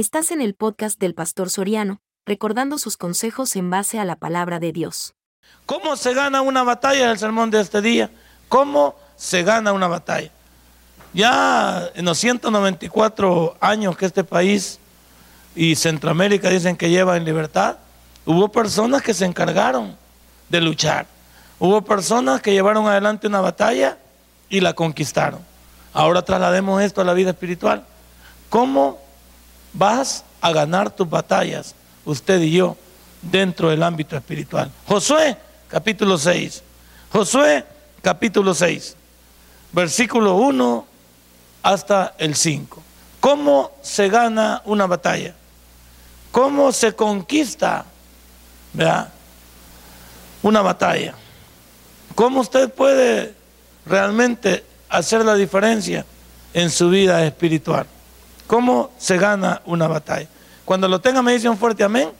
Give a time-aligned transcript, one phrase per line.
[0.00, 4.58] Estás en el podcast del Pastor Soriano, recordando sus consejos en base a la palabra
[4.58, 5.12] de Dios.
[5.66, 7.04] ¿Cómo se gana una batalla?
[7.04, 8.10] Es el sermón de este día.
[8.48, 10.30] ¿Cómo se gana una batalla?
[11.12, 14.78] Ya en los 194 años que este país
[15.54, 17.76] y Centroamérica dicen que lleva en libertad,
[18.24, 19.94] hubo personas que se encargaron
[20.48, 21.04] de luchar.
[21.58, 23.98] Hubo personas que llevaron adelante una batalla
[24.48, 25.40] y la conquistaron.
[25.92, 27.84] Ahora traslademos esto a la vida espiritual.
[28.48, 29.09] ¿Cómo
[29.72, 31.74] vas a ganar tus batallas,
[32.04, 32.76] usted y yo,
[33.22, 34.70] dentro del ámbito espiritual?
[34.86, 35.36] Josué,
[35.68, 36.62] capítulo 6.
[37.12, 37.64] Josué,
[38.02, 38.96] capítulo 6,
[39.72, 40.86] versículo 1
[41.62, 42.82] hasta el 5.
[43.20, 45.34] ¿Cómo se gana una batalla?
[46.30, 47.84] ¿Cómo se conquista
[50.42, 51.14] una batalla?
[52.14, 53.34] ¿Cómo usted puede
[53.84, 56.06] realmente hacer la diferencia
[56.54, 57.86] en su vida espiritual?
[58.50, 60.26] ¿Cómo se gana una batalla?
[60.64, 62.10] Cuando lo tenga me dice un fuerte amén.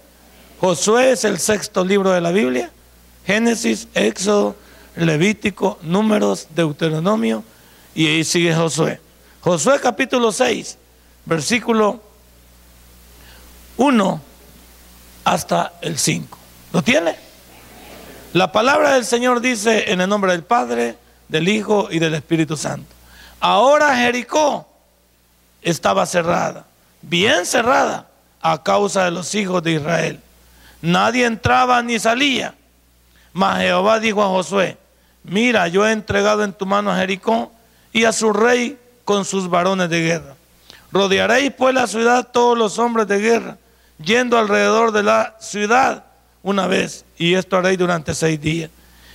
[0.60, 2.70] Josué es el sexto libro de la Biblia.
[3.26, 4.54] Génesis, Éxodo,
[4.94, 7.42] Levítico, Números, Deuteronomio
[7.96, 9.00] y ahí sigue Josué.
[9.40, 10.78] Josué capítulo 6,
[11.24, 12.00] versículo
[13.76, 14.22] 1
[15.24, 16.38] hasta el 5.
[16.72, 17.16] ¿Lo tiene?
[18.34, 22.56] La palabra del Señor dice en el nombre del Padre, del Hijo y del Espíritu
[22.56, 22.94] Santo.
[23.40, 24.69] Ahora Jericó
[25.62, 26.66] estaba cerrada,
[27.02, 28.06] bien cerrada,
[28.40, 30.20] a causa de los hijos de Israel.
[30.82, 32.54] Nadie entraba ni salía.
[33.32, 34.78] Mas Jehová dijo a Josué,
[35.22, 37.52] mira, yo he entregado en tu mano a Jericó
[37.92, 40.34] y a su rey con sus varones de guerra.
[40.92, 43.58] Rodearéis pues la ciudad todos los hombres de guerra,
[44.02, 46.04] yendo alrededor de la ciudad
[46.42, 48.70] una vez, y esto haréis durante seis días.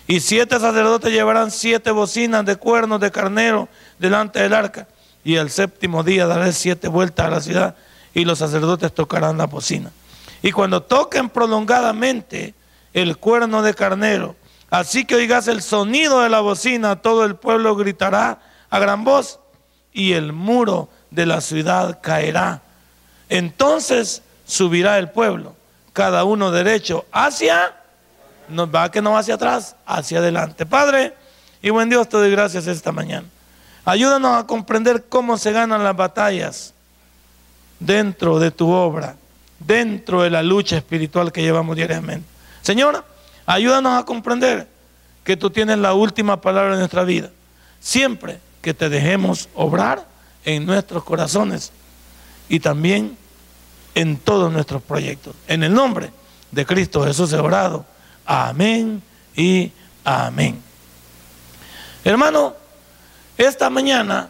[0.08, 4.88] Y siete sacerdotes llevarán siete bocinas de cuernos de carnero delante del arca,
[5.26, 7.76] y el séptimo día daré siete vueltas a la ciudad,
[8.14, 9.92] y los sacerdotes tocarán la bocina.
[10.42, 12.54] Y cuando toquen prolongadamente
[12.94, 14.36] el cuerno de carnero,
[14.70, 18.40] así que oigas el sonido de la bocina, todo el pueblo gritará
[18.70, 19.40] a gran voz,
[19.92, 22.62] y el muro de la ciudad caerá.
[23.28, 25.56] Entonces subirá el pueblo,
[25.92, 27.74] cada uno derecho hacia,
[28.48, 30.68] no va que no hacia atrás, hacia adelante.
[30.68, 31.16] Padre,
[31.64, 33.28] y buen Dios, te doy gracias esta mañana.
[33.86, 36.74] Ayúdanos a comprender cómo se ganan las batallas
[37.80, 39.16] dentro de tu obra,
[39.60, 42.28] dentro de la lucha espiritual que llevamos diariamente.
[42.64, 43.06] Señor,
[43.46, 44.68] ayúdanos a comprender
[45.24, 47.30] que tú tienes la última palabra en nuestra vida.
[47.80, 50.08] Siempre que te dejemos obrar
[50.44, 51.72] en nuestros corazones
[52.50, 53.16] y también
[53.94, 55.36] en todos nuestros proyectos.
[55.48, 56.10] En el nombre
[56.52, 57.86] de Cristo Jesús he orado.
[58.26, 59.02] Amén
[59.36, 59.72] y
[60.04, 60.60] amén.
[62.04, 62.65] Hermano,
[63.38, 64.30] esta mañana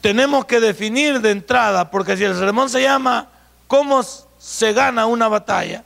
[0.00, 3.28] tenemos que definir de entrada, porque si el sermón se llama
[3.66, 4.02] ¿Cómo
[4.38, 5.84] se gana una batalla?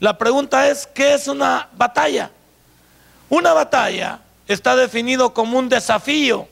[0.00, 2.30] La pregunta es, ¿qué es una batalla?
[3.28, 4.18] Una batalla
[4.48, 6.48] está definido como un desafío,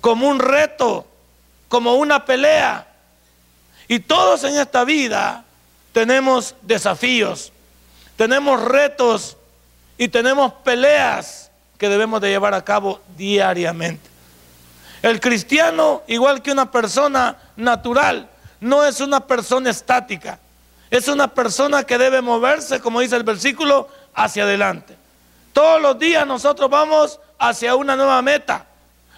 [0.00, 1.06] como un reto,
[1.68, 2.86] como una pelea.
[3.88, 5.44] Y todos en esta vida
[5.92, 7.52] tenemos desafíos,
[8.16, 9.36] tenemos retos
[9.98, 14.09] y tenemos peleas que debemos de llevar a cabo diariamente.
[15.02, 18.28] El cristiano, igual que una persona natural,
[18.60, 20.38] no es una persona estática.
[20.90, 24.96] Es una persona que debe moverse, como dice el versículo, hacia adelante.
[25.52, 28.66] Todos los días nosotros vamos hacia una nueva meta,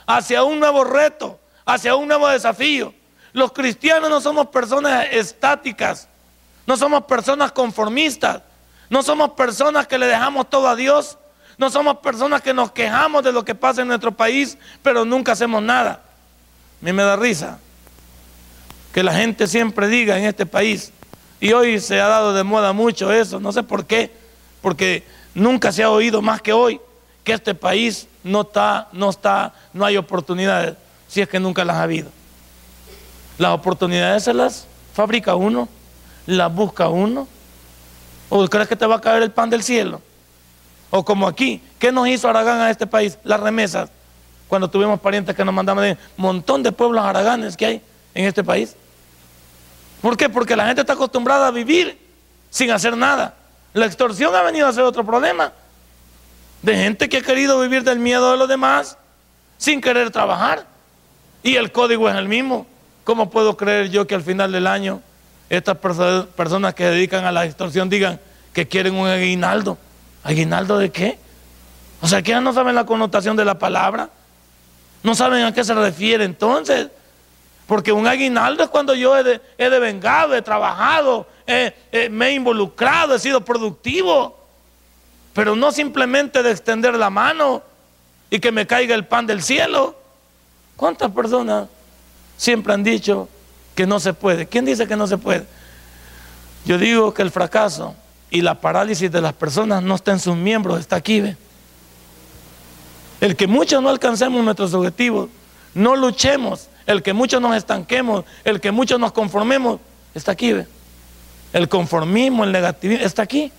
[0.07, 2.95] hacia un nuevo reto, hacia un nuevo desafío.
[3.33, 6.09] Los cristianos no somos personas estáticas,
[6.67, 8.43] no somos personas conformistas,
[8.91, 11.19] no somos personas que le dejamos todo a Dios,
[11.59, 15.33] no somos personas que nos quejamos de lo que pasa en nuestro país, pero nunca
[15.33, 16.03] hacemos nada.
[16.81, 17.59] A mí me da risa
[18.93, 20.93] que la gente siempre diga en este país,
[21.41, 24.13] y hoy se ha dado de moda mucho eso, no sé por qué,
[24.61, 25.05] porque
[25.35, 26.81] nunca se ha oído más que hoy
[27.25, 30.75] que este país no está, no está, no hay oportunidades,
[31.09, 32.11] si es que nunca las ha habido.
[33.39, 35.69] Las oportunidades se las fabrica uno,
[36.27, 37.27] las busca uno.
[38.29, 40.01] ¿O crees que te va a caer el pan del cielo?
[40.95, 43.19] O como aquí, ¿qué nos hizo Aragán a este país?
[43.25, 43.89] Las remesas.
[44.47, 47.83] Cuando tuvimos parientes que nos mandaban un montón de pueblos araganes que hay
[48.15, 48.77] en este país.
[50.03, 50.29] ¿Por qué?
[50.29, 51.99] Porque la gente está acostumbrada a vivir
[52.51, 53.35] sin hacer nada.
[53.73, 55.55] La extorsión ha venido a ser otro problema.
[56.61, 58.99] De gente que ha querido vivir del miedo de los demás
[59.57, 60.67] sin querer trabajar.
[61.43, 62.67] Y el código es el mismo.
[63.05, 65.01] ¿Cómo puedo creer yo que al final del año
[65.49, 68.21] estas personas que se dedican a la extorsión digan
[68.53, 69.79] que quieren un aguinaldo?
[70.25, 71.19] ¿Aguinaldo de qué?
[72.01, 74.11] O sea, que no saben la connotación de la palabra.
[75.03, 76.89] No saben a qué se refiere entonces.
[77.67, 79.41] Porque un aguinaldo es cuando yo he,
[79.71, 81.27] devengado, he trabajado,
[82.11, 84.39] me he involucrado, he sido productivo.
[85.33, 87.63] Pero no simplemente de extender la mano
[88.31, 89.97] y que me caiga el pan del cielo.
[90.77, 91.69] ¿Cuántas personas
[92.37, 93.29] siempre han dicho
[93.75, 94.47] que no se puede?
[94.47, 95.47] ¿Quién dice que no se puede?
[96.65, 97.95] Yo digo que el fracaso
[98.33, 101.21] y la parálisis de las personas no está en sus miembros, está aquí.
[101.21, 101.37] ¿ve?
[103.21, 105.29] El que muchos no alcancemos nuestros objetivos,
[105.75, 109.81] no luchemos, el que muchos nos estanquemos, el que muchos nos conformemos,
[110.15, 110.55] está aquí.
[110.55, 110.67] ¿ve?
[111.53, 113.53] El conformismo, el negativismo, está aquí.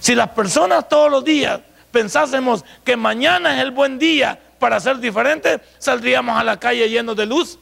[0.00, 1.60] Si las personas todos los días
[1.90, 7.16] pensásemos que mañana es el buen día para ser diferentes, saldríamos a la calle llenos
[7.16, 7.58] de luz.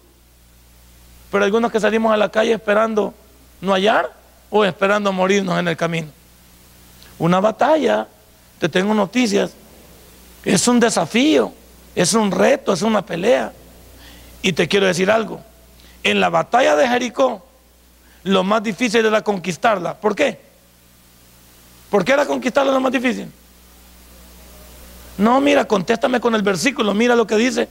[1.31, 3.15] Pero algunos que salimos a la calle esperando
[3.61, 4.13] no hallar
[4.51, 6.16] o esperando morirnos en el camino.
[7.19, 8.07] Una batalla,
[8.59, 9.53] te tengo noticias,
[10.45, 11.53] es un desafío,
[11.95, 13.53] es un reto, es una pelea.
[14.43, 15.41] Y te quiero decir algo,
[16.03, 17.45] en la batalla de Jericó,
[18.23, 19.95] lo más difícil era conquistarla.
[19.95, 20.41] ¿Por qué?
[21.91, 23.31] ¿Por qué era conquistarla lo más difícil?
[25.19, 27.69] No, mira, contéstame con el versículo, mira lo que dice.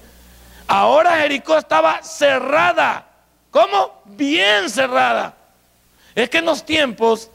[0.67, 3.05] Ahora Jericó estaba cerrada.
[3.51, 4.01] ¿Cómo?
[4.05, 5.35] Bien cerrada.
[6.15, 7.29] Es que en los tiempos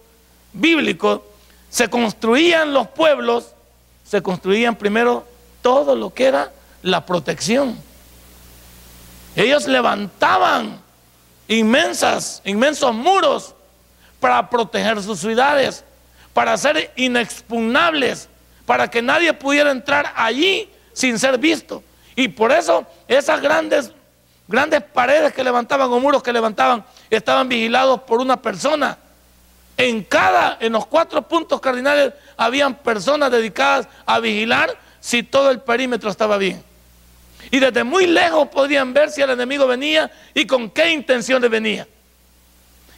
[0.52, 1.20] bíblicos
[1.70, 3.54] se construían los pueblos,
[4.04, 5.26] se construían primero
[5.62, 6.52] todo lo que era
[6.82, 7.78] la protección.
[9.36, 10.80] Ellos levantaban
[11.46, 13.54] inmensas, inmensos muros
[14.18, 15.84] para proteger sus ciudades,
[16.34, 18.28] para ser inexpugnables,
[18.66, 21.82] para que nadie pudiera entrar allí sin ser visto.
[22.16, 23.92] Y por eso esas grandes,
[24.48, 28.98] grandes paredes que levantaban o muros que levantaban estaban vigilados por una persona.
[29.80, 35.60] En cada, en los cuatro puntos cardinales, habían personas dedicadas a vigilar si todo el
[35.60, 36.62] perímetro estaba bien.
[37.50, 41.88] Y desde muy lejos podían ver si el enemigo venía y con qué intenciones venía.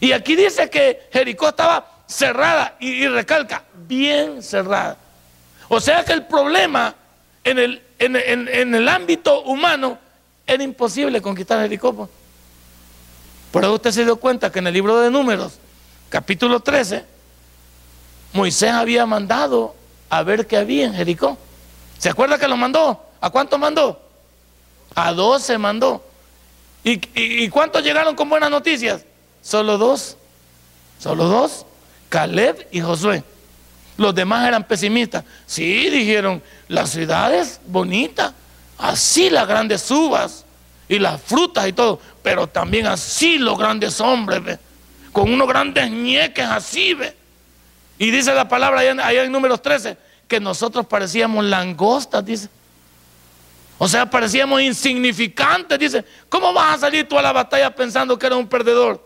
[0.01, 4.97] Y aquí dice que Jericó estaba cerrada y recalca, bien cerrada.
[5.69, 6.97] O sea que el problema
[7.45, 9.99] en el, en, el ámbito humano
[10.45, 11.95] era imposible conquistar Jericó.
[11.95, 12.11] Pues.
[13.53, 15.61] Por eso usted se dio cuenta que en el libro de Números,
[16.13, 17.07] capítulo 13,
[18.35, 19.75] Moisés había mandado
[20.11, 21.39] a ver qué había en Jericó.
[21.97, 23.03] ¿Se acuerda que lo mandó?
[23.19, 23.99] ¿A cuánto mandó?
[24.95, 26.05] A 12 mandó.
[26.85, 29.07] ¿Y, y, cuántos llegaron con buenas noticias?
[29.41, 30.19] Solo dos.
[30.99, 31.65] Solo dos.
[32.11, 33.25] Caleb y Josué.
[33.97, 35.25] Los demás eran pesimistas.
[35.47, 38.35] Sí, dijeron, la ciudad es bonita,
[38.77, 40.45] así las grandes uvas
[40.91, 44.59] y las frutas y todo, pero también así los grandes hombres,
[45.13, 47.15] con unos grandes ñeques así, ¿ve?
[47.99, 52.49] Y dice la palabra allá, en números 13, que nosotros parecíamos langostas, dice.
[53.79, 56.05] O sea, parecíamos insignificantes, dice.
[56.29, 59.01] ¿Cómo vas a salir tú a la batalla pensando que eres un perdedor?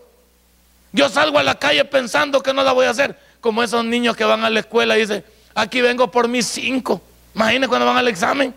[0.93, 4.15] Yo salgo a la calle pensando que no la voy a hacer como esos niños
[4.15, 5.23] que van a la escuela y dicen,
[5.53, 7.01] aquí vengo por mis cinco.
[7.35, 8.53] Imagínense cuando van al examen.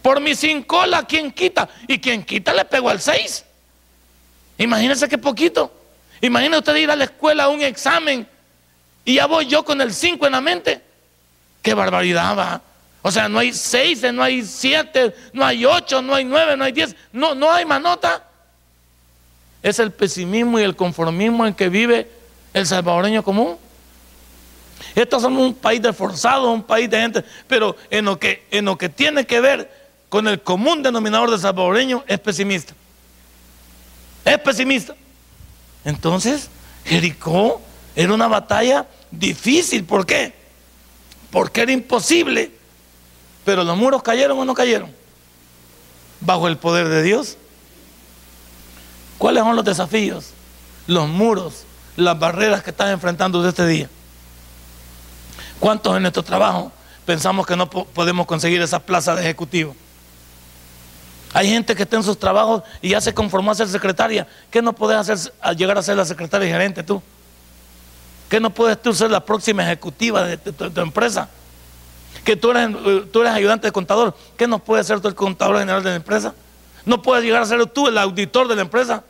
[0.00, 1.68] Por mis cinco, la quien quita.
[1.88, 3.44] Y quien quita le pegó al seis.
[4.56, 5.70] Imagínense qué poquito.
[6.20, 8.26] Imagínese usted ir a la escuela a un examen
[9.04, 10.80] y ya voy yo con el cinco en la mente.
[11.62, 12.62] Qué barbaridad va.
[13.02, 16.64] O sea, no hay seis, no hay siete, no hay ocho, no hay nueve, no
[16.64, 16.96] hay diez.
[17.12, 18.24] No, no hay manota.
[19.62, 22.10] Es el pesimismo y el conformismo en que vive
[22.52, 23.58] el salvadoreño común.
[24.94, 28.64] Estos son un país de forzados, un país de gente, pero en lo, que, en
[28.64, 29.70] lo que tiene que ver
[30.08, 32.74] con el común denominador de salvadoreño es pesimista.
[34.24, 34.96] Es pesimista.
[35.86, 36.50] Entonces,
[36.84, 37.62] Jericó
[37.94, 39.84] era una batalla difícil.
[39.84, 40.34] ¿Por qué?
[41.30, 42.50] Porque era imposible.
[43.44, 44.92] Pero los muros cayeron o no cayeron.
[46.20, 47.38] Bajo el poder de Dios.
[49.16, 50.30] ¿Cuáles son los desafíos?
[50.88, 51.62] Los muros,
[51.94, 53.90] las barreras que están enfrentando desde este día.
[55.60, 56.72] ¿Cuántos en nuestro trabajo
[57.04, 59.76] pensamos que no podemos conseguir esa plaza de ejecutivo?
[61.36, 64.26] Hay gente que está en sus trabajos y ya se conformó a ser secretaria.
[64.50, 67.02] ¿Qué no puedes hacer al llegar a ser la secretaria gerente tú?
[68.30, 71.28] ¿Qué no puedes tú ser la próxima ejecutiva de, tu, empresa?
[72.24, 72.70] Que tú eres,
[73.12, 74.16] tú eres ayudante de contador.
[74.38, 76.32] ¿Qué no puedes ser tú el contador general de la empresa?
[76.86, 79.04] ¿No puedes llegar a ser tú el auditor de la empresa?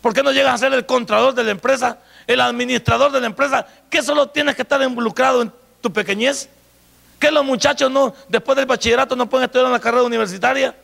[0.00, 1.98] ¿Por qué no llegas a ser el contralor de la empresa?
[2.26, 3.66] El administrador de la empresa.
[3.90, 5.52] ¿Qué solo tienes que estar involucrado en
[5.82, 6.48] tu pequeñez?
[7.18, 10.74] ¿Que los muchachos no, después del bachillerato no pueden estudiar en la carrera universitaria?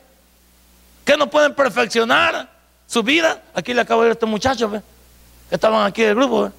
[1.05, 2.49] ¿Que no pueden perfeccionar
[2.87, 3.41] su vida?
[3.53, 4.71] Aquí le acabo de ver a estos muchachos
[5.49, 6.51] que estaban aquí del grupo.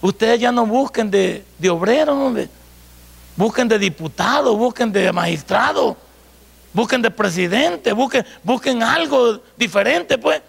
[0.00, 2.48] Ustedes ya no busquen de, de obreros, hombre.
[3.36, 5.96] Busquen de diputados, busquen de magistrados,
[6.72, 10.40] busquen de presidente, busquen, algo diferente, pues.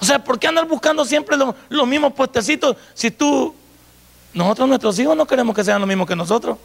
[0.00, 1.36] O sea, ¿por qué andar buscando siempre
[1.68, 3.54] los mismos puestecitos si tú,
[4.32, 6.56] nosotros, nuestros hijos no queremos que sean lo mismo que nosotros?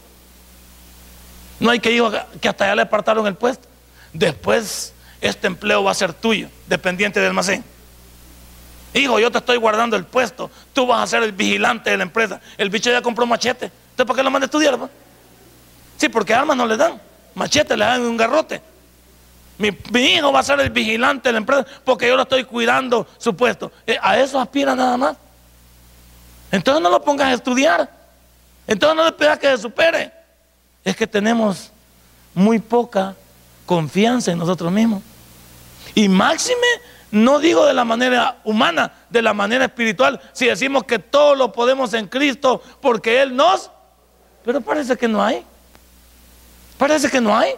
[1.60, 2.04] No hay que ir
[2.40, 3.68] que hasta allá le apartaron el puesto.
[4.14, 4.94] Después
[5.26, 7.64] este empleo va a ser tuyo, dependiente del almacén.
[8.94, 10.50] Hijo, yo te estoy guardando el puesto.
[10.72, 12.40] Tú vas a ser el vigilante de la empresa.
[12.58, 13.66] El bicho ya compró machete.
[13.66, 14.78] ¿Entonces por qué lo manda a estudiar?
[15.98, 17.02] Sí, porque armas no le dan.
[17.34, 18.62] Machete le dan un garrote.
[19.58, 23.08] Mi, hijo va a ser el vigilante de la empresa porque yo lo estoy cuidando
[23.18, 23.72] su puesto.
[23.88, 25.18] Eh, a eso aspira nada más.
[26.52, 27.90] Entonces no lo pongas a estudiar.
[28.68, 30.12] Entonces no le pidas que se supere.
[30.84, 31.72] Es que tenemos
[32.34, 33.16] muy poca
[33.66, 35.02] confianza en nosotros mismos.
[35.94, 36.68] Y máxime,
[37.12, 41.52] no digo de la manera humana, de la manera espiritual, si decimos que todo lo
[41.52, 43.72] podemos en Cristo porque Él nos...
[44.44, 45.44] Pero parece que no hay.
[46.78, 47.54] Parece que no hay.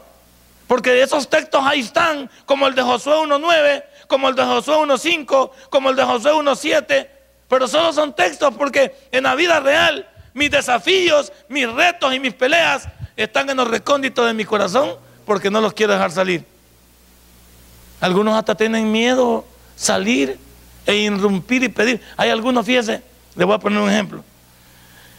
[0.67, 5.51] Porque esos textos ahí están, como el de Josué 1.9, como el de Josué 1.5,
[5.69, 7.09] como el de Josué 1.7.
[7.47, 12.33] Pero solo son textos porque en la vida real mis desafíos, mis retos y mis
[12.33, 16.45] peleas están en los recónditos de mi corazón porque no los quiero dejar salir.
[17.99, 20.39] Algunos hasta tienen miedo salir
[20.85, 22.01] e irrumpir y pedir.
[22.15, 23.01] Hay algunos, fíjese,
[23.35, 24.23] le voy a poner un ejemplo.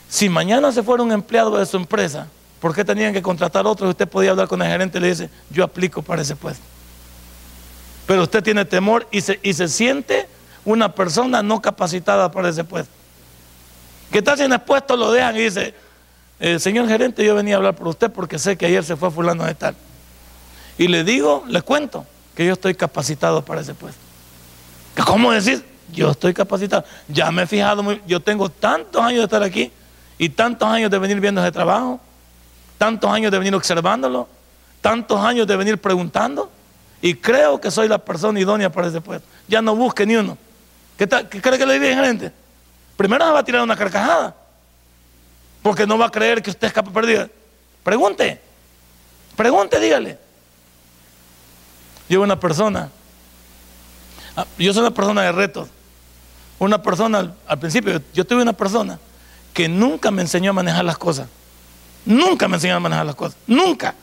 [0.09, 2.29] Si mañana se fuera un empleado de su empresa,
[2.61, 3.89] ¿por qué tenían que contratar otro?
[3.89, 6.65] Usted podía hablar con el gerente y le dice, yo aplico para ese puesto.
[8.07, 10.27] Pero usted tiene temor y se, siente
[10.65, 12.93] una persona no capacitada para ese puesto.
[14.11, 15.75] ¿Qué tal si en el puesto lo dejan y dice,
[16.41, 19.11] eh, señor gerente, yo venía a hablar por usted porque sé que ayer se fue
[19.11, 19.75] fulano de tal?
[20.79, 22.07] Y le digo, le cuento,
[22.39, 24.01] que yo estoy capacitado para ese puesto.
[25.05, 25.65] ¿Cómo decir?
[25.93, 26.85] Yo estoy capacitado.
[27.09, 29.73] Ya me he fijado, yo tengo tantos años de estar aquí
[30.19, 31.99] y tantos años de venir viendo ese trabajo,
[32.79, 34.29] tantos años de venir observándolo,
[34.81, 36.49] tantos años de venir preguntando
[37.03, 39.27] y creo que soy la persona idónea para ese puesto.
[39.49, 40.39] Ya no busque ni uno.
[40.97, 42.31] ¿Qué, cree que le diga gerente?
[42.97, 44.37] Primero se va a tirar una carcajada
[45.61, 47.29] porque no va a creer que usted es capaz de
[47.83, 48.41] Pregunte,
[49.35, 50.28] pregunte, dígale.
[52.09, 52.91] Yo una persona,
[54.37, 55.69] ah, yo soy una persona de retos.
[56.59, 58.99] Una persona, al principio, yo tuve una persona
[59.53, 61.29] que nunca me enseñó a manejar las cosas.
[62.05, 63.37] Nunca me enseñó a manejar las cosas.
[63.47, 63.95] Nunca.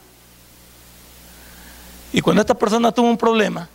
[2.13, 3.67] Y cuando esta persona tuvo un problema,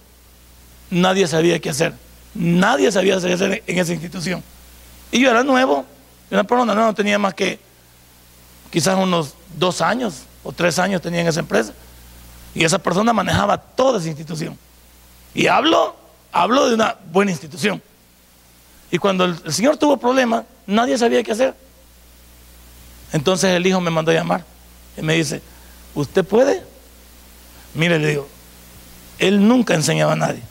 [0.91, 1.93] nadie sabía qué hacer.
[2.33, 4.43] Nadie sabía qué hacer en esa institución.
[5.11, 5.85] Y yo era nuevo.
[6.31, 7.59] Una persona no tenía más que
[8.71, 11.75] quizás unos dos años o tres años tenía en esa empresa.
[12.55, 14.59] Y esa persona manejaba toda esa institución.
[15.35, 15.95] Y hablo,
[16.33, 17.83] hablo de una buena institución.
[18.91, 21.55] Y cuando el, Señor tuvo problemas, nadie sabía qué hacer.
[23.13, 24.45] Entonces el hijo me mandó a llamar.
[24.97, 25.43] Y me dice,
[25.95, 26.63] ¿usted puede?
[27.75, 28.29] Mire, le digo,
[29.19, 30.43] él nunca enseñaba a nadie.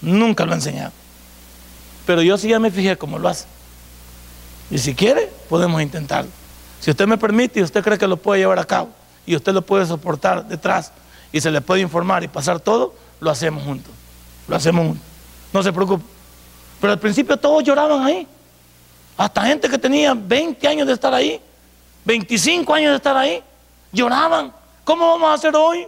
[0.00, 0.92] Nunca lo ha enseñado.
[2.06, 3.46] Pero yo sí ya me fijé cómo lo hace.
[4.70, 6.30] Y si quiere, podemos intentarlo.
[6.80, 8.90] Si usted me permite y usted cree que lo puede llevar a cabo
[9.26, 10.92] y usted lo puede soportar detrás
[11.32, 13.92] y se le puede informar y pasar todo, lo hacemos juntos.
[14.48, 15.04] Lo hacemos juntos.
[15.52, 16.04] No se preocupe.
[16.80, 18.26] Pero al principio todos lloraban ahí.
[19.16, 21.40] Hasta gente que tenía 20 años de estar ahí,
[22.04, 23.42] 25 años de estar ahí,
[23.92, 24.52] lloraban.
[24.84, 25.86] ¿Cómo vamos a hacer hoy?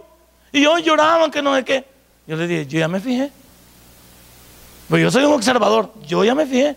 [0.51, 1.85] Y hoy lloraban que no sé qué.
[2.27, 3.31] Yo le dije, yo ya me fijé.
[4.87, 6.75] Pues yo soy un observador, yo ya me fijé.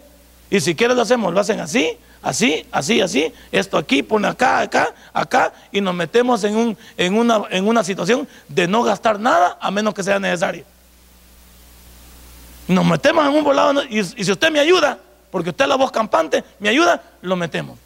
[0.48, 4.58] Y si quieres lo hacemos, lo hacen así, así, así, así, esto aquí, pone acá,
[4.58, 9.20] acá, acá, y nos metemos en, un, en, una, en una situación de no gastar
[9.20, 10.64] nada a menos que sea necesario.
[12.66, 14.98] Nos metemos en un volado y, si usted me ayuda,
[15.30, 17.78] porque usted es la voz campante, me ayuda, lo metemos.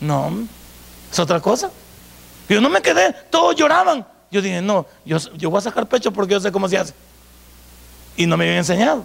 [0.00, 0.46] No,
[1.10, 1.72] es otra cosa.
[2.48, 4.06] Yo no me quedé, todos lloraban.
[4.30, 6.94] Yo dije, no, yo, yo voy a sacar pecho porque yo sé cómo se hace.
[8.16, 9.04] Y no me habían enseñado.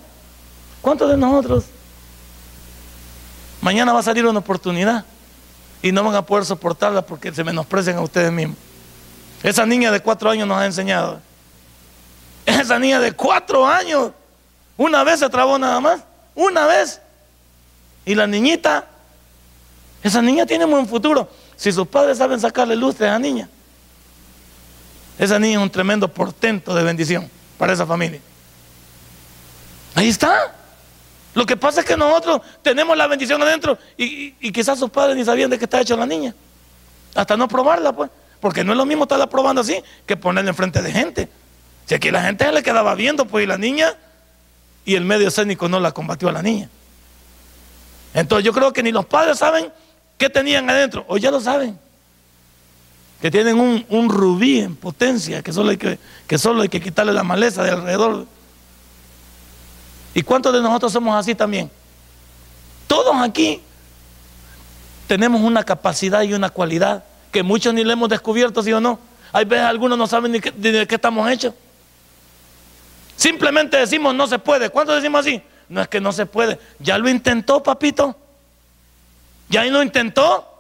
[0.84, 1.66] ¿Cuántos de nosotros
[3.62, 5.06] Mañana va a salir una oportunidad
[5.82, 8.58] y no van a poder soportarla porque se menosprecian a ustedes mismos.
[9.44, 11.22] Esa niña de cuatro años nos ha enseñado.
[12.46, 14.12] Esa niña de cuatro años,
[14.78, 16.02] una vez se trabó nada más,
[16.34, 17.02] una vez.
[18.06, 18.88] Y la niñita,
[20.02, 21.30] esa niña tiene un buen futuro.
[21.56, 23.50] Si sus padres saben sacarle lustre a esa niña,
[25.20, 28.22] esa niña es un tremendo portento de bendición para esa familia.
[29.96, 30.54] Ahí está.
[31.38, 35.24] Lo que pasa es que nosotros tenemos la bendición adentro y, quizás sus padres ni
[35.24, 36.34] sabían de qué está hecha la niña.
[37.14, 38.10] Hasta no probarla, pues.
[38.40, 41.30] Porque no es lo mismo estarla probando así que ponerla enfrente de gente.
[41.86, 43.94] Si aquí la gente le quedaba viendo, pues, y la niña,
[44.84, 46.72] y el medio escénico no la combatió a la niña.
[48.16, 49.72] Entonces yo creo que ni los padres saben
[50.18, 51.78] qué tenían adentro, o ya lo saben.
[53.22, 57.14] Que tienen un, rubí en potencia, que solo, hay que, que solo hay que quitarle
[57.14, 58.26] la maleza de alrededor
[60.18, 61.70] ¿Y cuántos de nosotros somos así también?
[62.88, 63.62] Todos aquí
[65.06, 69.00] tenemos una capacidad y una cualidad que muchos ni le hemos descubierto, ¿sí o no?
[69.32, 71.54] Hay veces algunos no saben ni, de qué estamos hechos.
[73.16, 74.72] Simplemente decimos no se puede.
[74.72, 75.40] ¿Cuántos decimos así?
[75.70, 76.60] No es que no se puede.
[76.80, 78.16] Ya lo intentó, papito.
[79.50, 80.52] Ya lo intentó.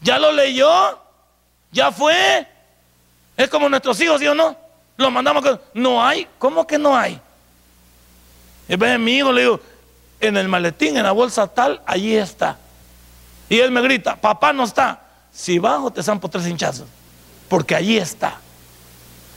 [0.00, 0.98] Ya lo leyó.
[1.72, 2.48] Ya fue.
[3.36, 4.56] Es como nuestros hijos, ¿sí o no?
[4.96, 5.44] Los mandamos.
[5.74, 6.26] No hay.
[6.38, 7.20] ¿Cómo que no hay?
[8.68, 9.60] En vez de mi hijo le digo,
[10.20, 12.58] en el maletín, en la bolsa tal, allí está.
[13.48, 15.00] Y él me grita, papá no está.
[15.32, 16.86] Si bajo te zampo tres hinchazos.
[17.48, 18.38] Porque allí está.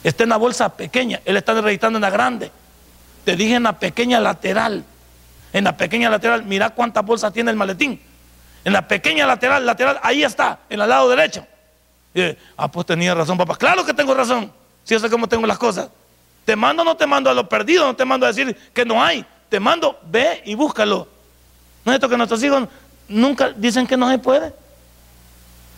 [0.04, 1.20] Está en la bolsa pequeña.
[1.24, 2.50] Él está registrando en la grande.
[3.24, 4.84] Te dije en la pequeña lateral.
[5.52, 8.00] En la pequeña lateral, mira cuántas bolsas tiene el maletín.
[8.64, 11.46] En la pequeña lateral, lateral, ahí está, en el lado derecho.
[12.56, 13.56] ah, pues tenía razón, papá.
[13.56, 14.52] Claro que tengo razón.
[14.84, 15.88] Si yo sé cómo tengo las cosas.
[16.46, 19.02] Te mando, no te mando a lo perdido, no te mando a decir que no
[19.02, 19.26] hay.
[19.48, 21.08] Te mando, ve y búscalo.
[21.84, 22.68] No es esto que nuestros hijos
[23.08, 24.54] nunca dicen que no se puede.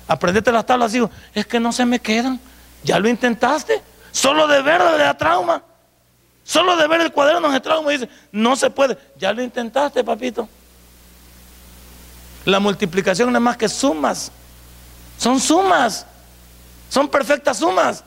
[0.06, 1.10] Aprendete las tablas, hijo.
[1.32, 2.38] Es que no se me quedan.
[2.84, 3.82] Ya lo intentaste.
[4.12, 5.62] Solo de verlo le da trauma.
[6.44, 8.98] Solo de ver el cuaderno nos trauma dice, no se puede.
[9.16, 10.46] Ya lo intentaste, papito.
[12.44, 14.30] La multiplicación no es más que sumas.
[15.16, 16.04] Son sumas.
[16.90, 18.04] Son perfectas sumas.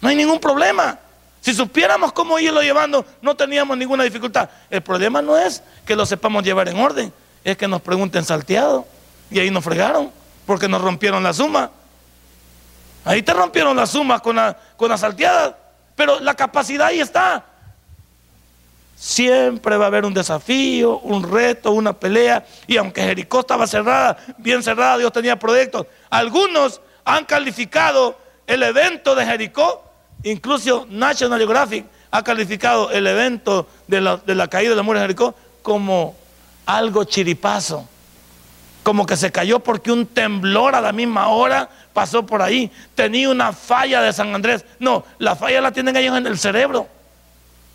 [0.00, 0.98] No hay ningún problema.
[1.42, 4.48] Si supiéramos cómo irlo llevando, no teníamos ninguna dificultad.
[4.70, 8.86] El problema no es que lo sepamos llevar en orden, es que nos pregunten salteado.
[9.28, 10.12] Y ahí nos fregaron,
[10.46, 11.70] porque nos rompieron la suma.
[13.04, 15.58] Ahí te rompieron la suma con la, con la salteada.
[15.96, 17.44] Pero la capacidad ahí está.
[18.96, 22.46] Siempre va a haber un desafío, un reto, una pelea.
[22.68, 25.88] Y aunque Jericó estaba cerrada, bien cerrada, Dios tenía proyectos.
[26.08, 29.91] Algunos han calificado el evento de Jericó,
[30.22, 35.34] incluso National Geographic ha calificado el evento de la, caída de la muerte de Jericó
[35.62, 36.14] como
[36.66, 37.88] algo chiripazo.
[38.82, 42.70] Como que se cayó porque un temblor a la misma hora pasó por ahí.
[42.94, 44.64] Tenía una falla de San Andrés.
[44.78, 46.88] No, la falla la tienen ellos en el cerebro.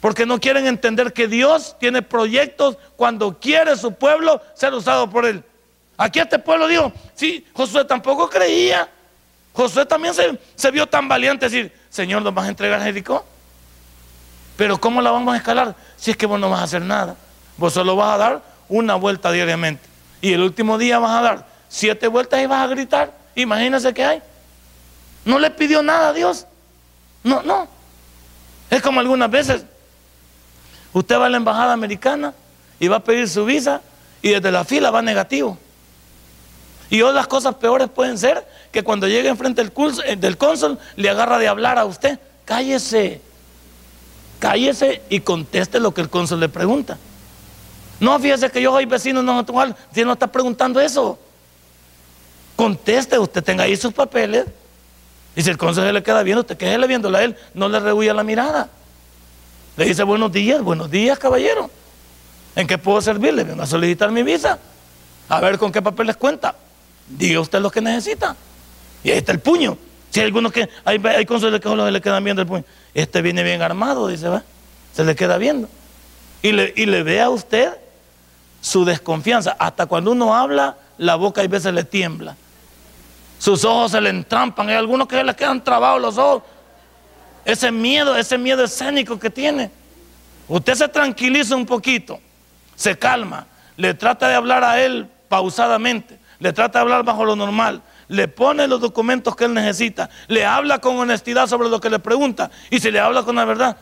[0.01, 5.25] Porque no quieren entender que Dios tiene proyectos cuando quiere su pueblo ser usado por
[5.25, 5.43] él.
[5.97, 8.87] Aquí este pueblo dijo, sí, Josué tampoco creía.
[9.53, 13.25] Josué también se, vio tan valiente decir, Señor, ¿nos vas a entregar Jericó?
[14.55, 15.75] Pero ¿cómo la vamos a escalar?
[15.97, 17.15] Si es que vos no vas a hacer nada.
[17.57, 19.83] Vos solo vas a dar una vuelta diariamente.
[20.21, 23.11] Y el último día vas a dar siete vueltas y vas a gritar.
[23.33, 24.21] Imagínense qué hay.
[25.25, 26.45] No le pidió nada a Dios.
[27.23, 27.67] No, no.
[28.69, 29.65] Es como algunas veces
[30.93, 32.33] Usted va a la embajada americana
[32.79, 33.81] y va a pedir su visa
[34.21, 35.57] y desde la fila va negativo.
[36.91, 39.71] Y otras cosas peores pueden ser que cuando llegue enfrente del,
[40.05, 42.19] eh, del cónsul le agarra de hablar a usted.
[42.45, 43.21] Cállese,
[44.39, 46.97] cállese y conteste lo que el cónsul le pregunta.
[47.99, 49.45] No, fíjese que yo soy vecino no
[49.93, 51.17] si no está preguntando eso.
[52.55, 54.45] Conteste, usted tenga ahí sus papeles.
[55.35, 58.13] Y si el cónsul le queda viendo, usted quédele viéndole a él, no le rehuya
[58.13, 58.69] la mirada.
[59.75, 61.69] Le dice buenos días, buenos días, caballero.
[62.55, 63.43] ¿En qué puedo servirle?
[63.43, 64.57] Vengo a solicitar mi visa.
[65.29, 66.55] A ver con qué papeles cuenta.
[67.07, 68.35] Diga usted lo que necesita.
[69.03, 69.77] Y ahí está el puño.
[70.09, 72.63] Si hay algunos que, hay, hay que le quedan viendo el puño.
[72.93, 74.43] Este viene bien armado, dice, va.
[74.93, 75.69] Se le queda viendo.
[76.41, 77.77] Y le, y le ve a usted
[78.61, 79.55] su desconfianza.
[79.59, 82.35] Hasta cuando uno habla, la boca a veces le tiembla.
[83.39, 84.69] Sus ojos se le entrampan.
[84.69, 86.43] Hay algunos que le quedan trabados los ojos
[87.47, 89.71] ese miedo, ese miedo escénico que tiene.
[90.49, 92.19] Usted se tranquiliza un poquito,
[92.75, 97.37] se calma, le trata de hablar a él pausadamente, le trata de hablar bajo lo
[97.37, 101.89] normal, le pone los documentos que él necesita, le habla con honestidad sobre lo que
[101.89, 103.77] le pregunta y si le habla con la verdad.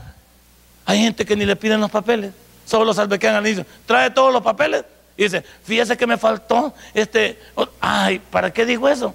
[0.86, 2.32] Hay gente que ni le piden los papeles,
[2.66, 3.66] solo los albequean al inicio.
[3.86, 4.86] Trae todos los papeles
[5.18, 7.40] y dice, fíjese que me faltó este.
[7.80, 9.14] Ay, ¿para qué dijo eso?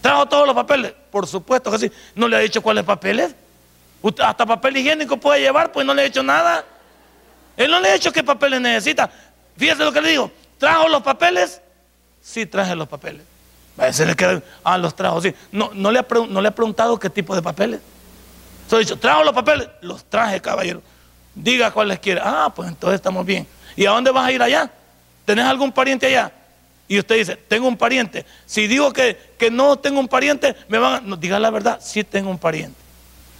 [0.00, 0.92] Trajo todos los papeles.
[1.10, 1.92] Por supuesto que sí.
[2.14, 3.34] ¿No le ha dicho cuáles papeles?
[4.22, 6.64] hasta papel higiénico puede llevar, pues no le he hecho nada.
[7.56, 9.10] Él no le ha hecho qué papeles necesita.
[9.56, 10.30] Fíjese lo que le digo.
[10.56, 11.60] ¿Trajo los papeles?
[12.22, 13.22] Sí, traje los papeles.
[13.92, 15.34] Se le queda, ah, los trajo, sí.
[15.52, 17.80] No, no, le ha, no le preguntado qué tipo de papeles.
[18.70, 19.68] He dicho, ¿trajo los papeles?
[19.80, 20.82] Los traje, caballero.
[21.34, 22.20] Diga cuáles quiere.
[22.22, 23.46] Ah, pues entonces estamos bien.
[23.76, 24.70] ¿Y a dónde vas a ir allá?
[25.24, 26.32] ¿Tenés algún pariente allá?
[26.88, 28.26] Y usted dice, tengo un pariente.
[28.46, 31.00] Si digo que, que no tengo un pariente, me van a...
[31.00, 32.78] No, diga la verdad, sí tengo un pariente.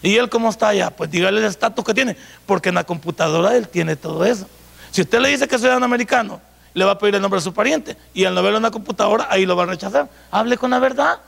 [0.03, 0.91] ¿Y él cómo está allá?
[0.91, 4.47] Pues dígale el estatus que tiene, porque en la computadora él tiene todo eso.
[4.91, 6.41] Si usted le dice que es ciudadano americano,
[6.75, 8.71] le va a pedir el nombre de su pariente, y al no verlo en la
[8.71, 10.09] computadora, ahí lo va a rechazar.
[10.31, 11.19] Hable con la verdad,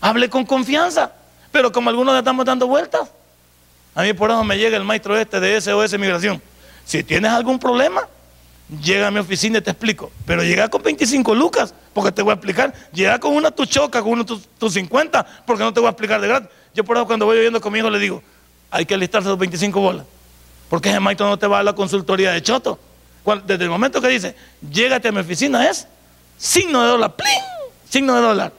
[0.00, 1.12] hable con confianza,
[1.52, 3.10] pero como algunos le estamos dando vueltas.
[3.94, 6.42] A mí por eso me llega el maestro este de SOS Migración,
[6.84, 8.02] Si tienes algún problema,
[8.82, 10.10] llega a mi oficina y te explico.
[10.26, 12.74] Pero llega con 25 lucas, porque te voy a explicar.
[12.92, 16.20] Llega con una tu choca, con una tu, 50, porque no te voy a explicar
[16.20, 16.50] de gratis.
[16.74, 18.22] Yo por eso cuando voy viviendo con mi hijo le digo,
[18.70, 20.04] hay que alistarse los 25 bolas.
[20.68, 22.78] Porque ese maestro no te va a la consultoría de choto.
[23.34, 24.36] Desde el momento que dice,
[24.70, 25.86] llégate a mi oficina es
[26.38, 27.40] signo de dólar, ¡plin!
[27.88, 28.52] Signo de dólar.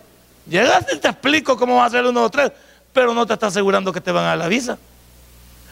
[0.49, 2.51] Llegaste y te explico cómo va a ser uno o tres,
[2.93, 4.77] pero no te está asegurando que te van a dar la visa.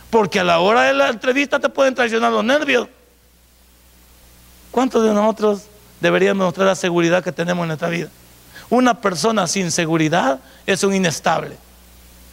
[0.10, 2.88] Porque a la hora de la entrevista te pueden traicionar los nervios.
[4.72, 5.64] ¿Cuántos de nosotros
[6.00, 8.10] deberíamos mostrar la seguridad que tenemos en nuestra vida?
[8.70, 11.58] Una persona sin seguridad es un inestable.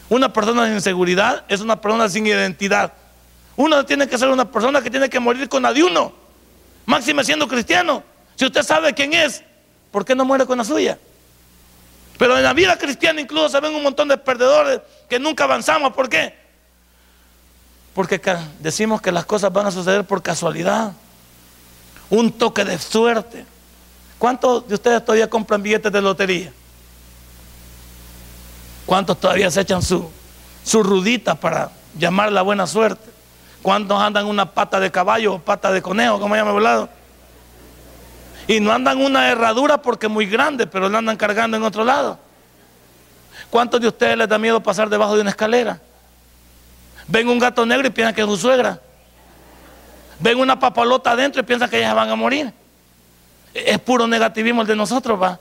[0.08, 2.92] Una persona sin seguridad es una persona sin identidad.
[3.56, 6.21] Uno tiene que ser una persona que tiene que morir con adiuno.
[6.86, 8.02] Máxime siendo cristiano.
[8.36, 9.42] Si usted sabe quién es,
[9.90, 10.98] ¿por qué no muere con la suya?
[12.18, 15.92] Pero en la vida cristiana incluso se ven un montón de perdedores que nunca avanzamos.
[15.92, 16.34] ¿Por qué?
[17.94, 18.20] Porque
[18.60, 20.92] decimos que las cosas van a suceder por casualidad.
[22.10, 23.44] Un toque de suerte.
[24.18, 26.52] ¿Cuántos de ustedes todavía compran billetes de lotería?
[28.86, 30.10] ¿Cuántos todavía se echan su,
[30.64, 33.11] su rudita para llamar la buena suerte?
[33.62, 36.88] ¿Cuántos andan una pata de caballo o pata de conejo, como llama volado?
[38.48, 41.84] Y no andan una herradura porque es muy grande, pero la andan cargando en otro
[41.84, 42.18] lado.
[43.50, 45.80] ¿Cuántos de ustedes les da miedo pasar debajo de una escalera?
[47.06, 48.80] Ven un gato negro y piensan que es su suegra.
[50.18, 52.52] Ven una papalota adentro y piensan que ellas van a morir.
[53.54, 55.38] Es puro negativismo el de nosotros, va.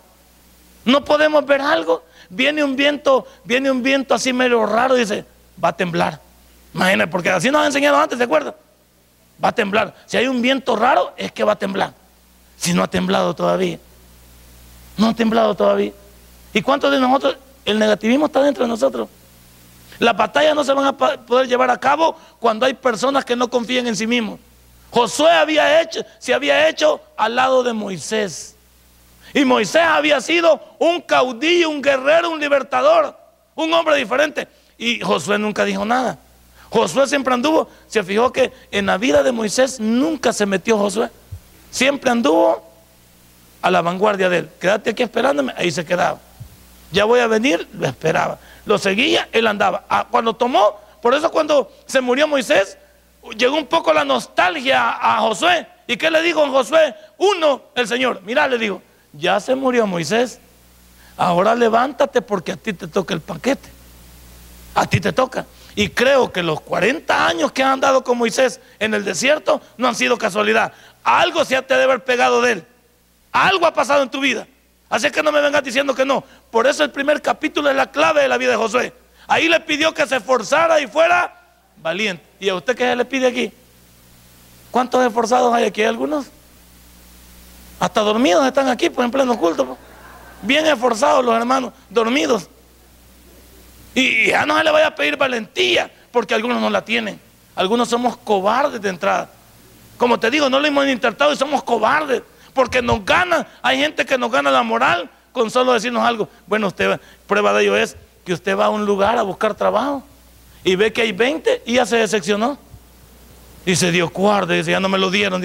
[0.85, 2.03] No podemos ver algo.
[2.29, 5.25] Viene un viento, viene un viento así medio raro y dice,
[5.63, 6.19] va a temblar.
[6.73, 8.55] Imagínense, porque así nos han enseñado antes, ¿de acuerdo?
[9.43, 9.93] Va a temblar.
[10.05, 11.93] Si hay un viento raro, es que va a temblar.
[12.57, 13.79] Si no ha temblado todavía.
[14.97, 15.91] No ha temblado todavía.
[16.53, 19.09] ¿Y cuántos de nosotros, el negativismo está dentro de nosotros?
[19.99, 23.49] Las batallas no se van a poder llevar a cabo cuando hay personas que no
[23.49, 24.39] confían en sí mismos.
[24.89, 28.55] Josué había hecho, se había hecho al lado de Moisés.
[29.33, 33.17] Y Moisés había sido un caudillo, un guerrero, un libertador,
[33.55, 34.47] un hombre diferente.
[34.77, 36.17] Y Josué nunca dijo nada.
[36.71, 41.09] Josué siempre anduvo, se fijó que en la vida de Moisés nunca se metió Josué.
[41.69, 42.63] Siempre anduvo
[43.61, 44.49] a la vanguardia de él.
[44.57, 46.19] Quédate aquí esperándome, ahí se quedaba.
[46.93, 48.39] Ya voy a venir, lo esperaba.
[48.65, 49.83] Lo seguía, él andaba.
[49.89, 52.77] Ah, cuando tomó, por eso cuando se murió Moisés,
[53.37, 55.67] llegó un poco la nostalgia a Josué.
[55.87, 56.95] ¿Y qué le dijo a Josué?
[57.17, 58.21] Uno, el Señor.
[58.23, 58.81] Mira, le dijo,
[59.11, 60.39] ya se murió Moisés.
[61.17, 63.69] Ahora levántate porque a ti te toca el paquete.
[64.73, 65.45] A ti te toca.
[65.75, 69.87] Y creo que los 40 años que han andado con Moisés en el desierto no
[69.87, 70.73] han sido casualidad.
[71.03, 72.65] Algo se te debe haber pegado de él.
[73.31, 74.47] Algo ha pasado en tu vida.
[74.89, 76.23] Así que no me vengas diciendo que no.
[76.51, 78.93] Por eso el primer capítulo es la clave de la vida de Josué.
[79.27, 81.33] Ahí le pidió que se esforzara y fuera
[81.77, 82.23] valiente.
[82.39, 83.53] ¿Y a usted qué se le pide aquí?
[84.69, 85.83] ¿Cuántos esforzados hay aquí?
[85.83, 86.25] ¿Algunos?
[87.79, 89.77] Hasta dormidos están aquí, pues en pleno culto.
[90.41, 92.49] Bien esforzados los hermanos, dormidos.
[93.93, 97.19] Y ya no se le vaya a pedir valentía, porque algunos no la tienen.
[97.55, 99.29] Algunos somos cobardes de entrada.
[99.97, 102.23] Como te digo, no lo hemos intentado y somos cobardes,
[102.53, 103.47] porque nos gana.
[103.61, 106.27] Hay gente que nos gana la moral con solo decirnos algo.
[106.47, 110.03] Bueno, usted, prueba de ello es que usted va a un lugar a buscar trabajo
[110.63, 112.57] y ve que hay 20 y ya se decepcionó.
[113.65, 115.41] Y se dio cuarto, dice, ya no me lo dieron.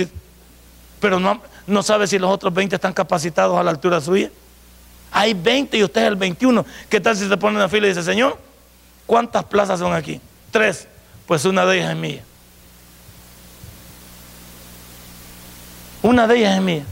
[1.01, 4.31] pero no, no sabe si los otros 20 están capacitados a la altura suya.
[5.11, 6.65] Hay 20 y usted es el 21.
[6.89, 8.39] ¿Qué tal si se pone en la fila y dice, Señor,
[9.07, 10.21] ¿cuántas plazas son aquí?
[10.51, 10.89] Tres.
[11.27, 12.23] Pues una de ellas es mía.
[16.03, 16.85] Una de ellas es mía.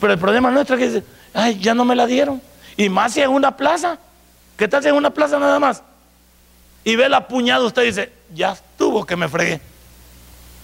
[0.00, 2.40] Pero el problema nuestro es que ay, ya no me la dieron.
[2.76, 3.98] Y más si es una plaza.
[4.56, 5.82] ¿Qué tal si es una plaza nada más?
[6.84, 9.60] Y ve la puñada, usted dice, ya estuvo que me fregué.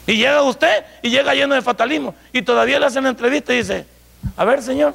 [0.07, 2.15] Y llega usted y llega lleno de fatalismo.
[2.33, 3.87] Y todavía le hacen la entrevista y dice,
[4.37, 4.95] a ver, señor,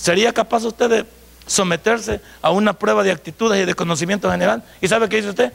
[0.00, 1.06] ¿Sería capaz usted de
[1.46, 4.62] someterse a una prueba de actitudes y de conocimiento general?
[4.80, 5.52] ¿Y sabe qué dice usted?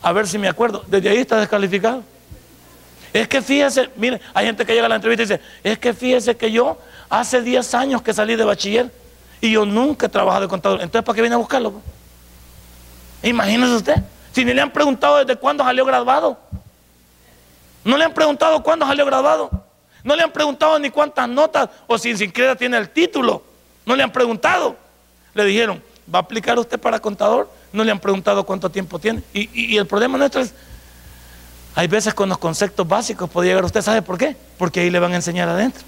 [0.00, 0.82] A ver si me acuerdo.
[0.86, 2.02] Desde ahí está descalificado.
[3.12, 5.92] Es que fíjese, mire, hay gente que llega a la entrevista y dice, es que
[5.92, 6.78] fíjese que yo
[7.10, 8.90] hace 10 años que salí de bachiller
[9.42, 10.80] y yo nunca he trabajado de contador.
[10.80, 11.82] Entonces, ¿para qué viene a buscarlo?
[13.22, 13.96] Imagínese usted,
[14.32, 16.38] si ni le han preguntado desde cuándo salió graduado.
[17.84, 19.50] No le han preguntado cuándo salió graduado.
[20.02, 23.52] No le han preguntado ni cuántas notas o si siquiera tiene el título.
[23.86, 24.76] No le han preguntado.
[25.34, 27.50] Le dijeron, ¿va a aplicar usted para contador?
[27.72, 29.22] No le han preguntado cuánto tiempo tiene.
[29.32, 30.54] Y, el problema nuestro es,
[31.74, 34.36] hay veces con los conceptos básicos puede llegar usted, ¿sabe por qué?
[34.58, 35.82] Porque ahí le van a enseñar adentro.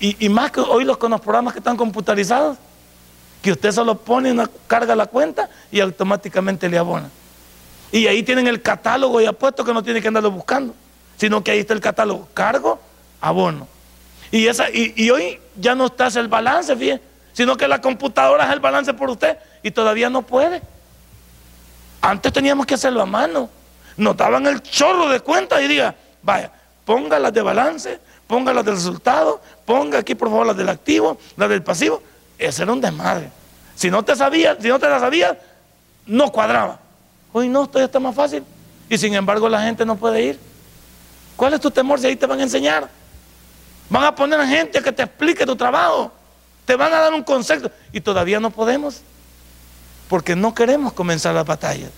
[0.00, 2.58] y, más que hoy los con los programas que están computarizados,
[3.42, 7.08] que usted solo pone una carga la cuenta y automáticamente le abona.
[7.90, 10.74] Y ahí tienen el catálogo y apuesto que no tienen que andarlo buscando,
[11.16, 12.78] sino que ahí está el catálogo, cargo,
[13.20, 13.66] abono.
[14.30, 18.52] Y, esa, y, hoy ya no está el balance, fíjate, sino que la computadora es
[18.52, 20.60] el balance por usted y todavía no puede.
[22.00, 23.48] Antes teníamos que hacerlo a mano.
[23.96, 26.52] Nos daban el chorro de cuentas y diga, vaya,
[26.84, 31.18] ponga las de balance, ponga las del resultado, ponga aquí por favor las del activo,
[31.36, 32.02] las del pasivo.
[32.38, 33.30] Ese era un desmadre.
[33.74, 35.36] Si no te sabías, si no te la sabías,
[36.06, 36.78] no cuadraba.
[37.32, 38.44] Hoy no, esto ya está más fácil.
[38.88, 40.40] Y sin embargo la gente no puede ir.
[41.36, 42.88] ¿Cuál es tu temor si ahí te van a enseñar?
[43.88, 46.12] Van a poner gente que te explique tu trabajo.
[46.64, 47.70] Te van a dar un concepto.
[47.92, 49.02] Y todavía no podemos.
[50.08, 51.88] Porque no queremos comenzar la batalla.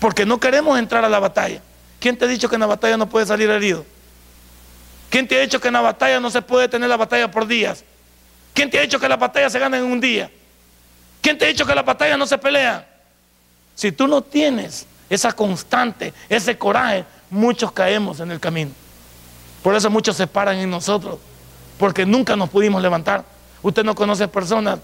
[0.00, 1.60] Porque no queremos entrar a la batalla.
[2.00, 3.84] ¿Quién te ha dicho que en la batalla no puede salir herido?
[5.10, 7.46] ¿Quién te ha dicho que en la batalla no se puede tener la batalla por
[7.46, 7.84] días?
[8.52, 10.30] ¿Quién te ha dicho que la batalla se gana en un día?
[11.20, 12.86] ¿Quién te ha dicho que la batalla no se pelea?
[13.74, 18.72] Si tú no tienes esa constante, ese coraje, muchos caemos en el camino.
[19.64, 21.18] Por eso muchos se paran en nosotros,
[21.78, 23.24] porque nunca nos pudimos levantar.
[23.62, 24.78] Usted no conoce personas,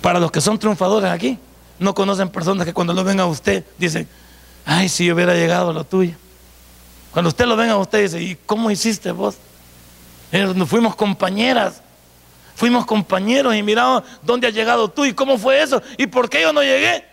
[0.00, 1.38] para los que son triunfadores aquí,
[1.78, 4.08] no conocen personas que cuando lo ven a usted dicen,
[4.64, 6.16] ay, si yo hubiera llegado a lo tuyo.
[7.12, 9.36] Cuando usted lo ven a usted dice, ¿y cómo hiciste vos?
[10.66, 11.82] Fuimos compañeras,
[12.56, 16.42] fuimos compañeros y miramos dónde has llegado tú y cómo fue eso y por qué
[16.42, 17.04] yo no llegué.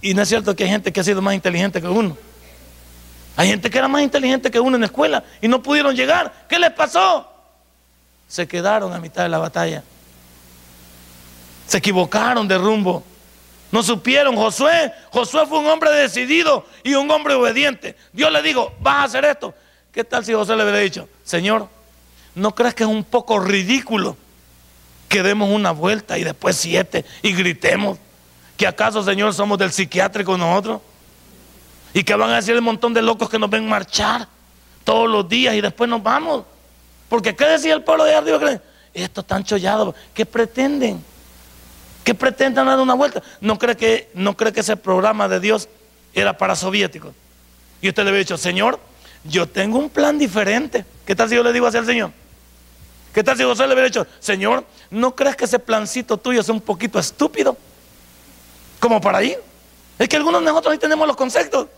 [0.00, 2.16] Y no es cierto que hay gente que ha sido más inteligente que uno.
[3.36, 6.46] Hay gente que era más inteligente que uno en la escuela y no pudieron llegar.
[6.48, 7.28] ¿Qué les pasó?
[8.28, 9.82] Se quedaron a mitad de la batalla.
[11.66, 13.02] Se equivocaron de rumbo.
[13.70, 14.36] No supieron.
[14.36, 17.96] Josué, Josué fue un hombre decidido y un hombre obediente.
[18.12, 19.54] Dios le dijo, vas a hacer esto.
[19.92, 21.68] ¿Qué tal si Josué le hubiera dicho, Señor,
[22.34, 24.16] ¿no crees que es un poco ridículo
[25.08, 27.98] que demos una vuelta y después siete y gritemos?
[28.56, 30.80] ¿Que acaso, Señor, somos del psiquiátrico nosotros?
[31.94, 34.26] ¿Y que van a decir el montón de locos que nos ven marchar
[34.84, 36.44] todos los días y después nos vamos?
[37.08, 38.60] Porque ¿qué decía el pueblo de arriba?
[38.94, 39.94] Estos están chollados.
[40.14, 41.04] ¿Qué pretenden?
[42.04, 43.22] ¿Qué pretenden dar una vuelta?
[43.40, 45.68] ¿No cree, que, ¿No cree que ese programa de Dios
[46.14, 47.14] era para soviéticos?
[47.80, 48.80] Y usted le había dicho, Señor,
[49.24, 50.84] yo tengo un plan diferente.
[51.04, 52.10] ¿Qué tal si yo le digo así al Señor?
[53.12, 56.48] ¿Qué tal si José le hubiera dicho, Señor, ¿no crees que ese plancito tuyo es
[56.48, 57.56] un poquito estúpido?
[58.82, 59.38] como para ir.
[59.96, 61.68] Es que algunos de nosotros ahí tenemos los conceptos.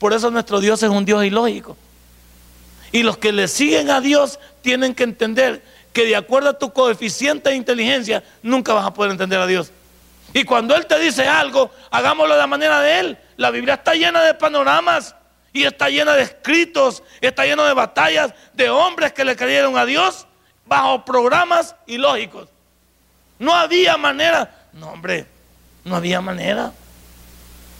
[0.00, 1.76] Por eso nuestro Dios es un Dios ilógico.
[2.90, 6.72] Y los que le siguen a Dios tienen que entender que de acuerdo a tu
[6.72, 9.70] coeficiente de inteligencia nunca vas a poder entender a Dios.
[10.32, 13.18] Y cuando Él te dice algo, hagámoslo de la manera de Él.
[13.36, 15.14] La Biblia está llena de panoramas
[15.52, 19.84] y está llena de escritos, está llena de batallas de hombres que le creyeron a
[19.84, 20.26] Dios
[20.64, 22.48] bajo programas ilógicos.
[23.38, 24.68] No había manera.
[24.72, 25.26] No, hombre,
[25.84, 26.72] no había manera.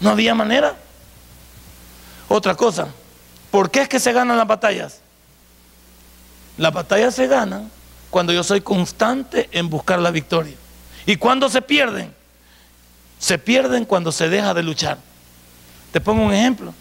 [0.00, 0.74] No había manera.
[2.33, 2.87] Otra cosa,
[3.51, 5.01] ¿por qué es que se ganan las batallas?
[6.57, 7.69] Las batallas se ganan
[8.09, 10.55] cuando yo soy constante en buscar la victoria.
[11.07, 12.14] ¿Y cuando se pierden?
[13.19, 14.99] Se pierden cuando se deja de luchar.
[15.90, 16.73] Te pongo un ejemplo.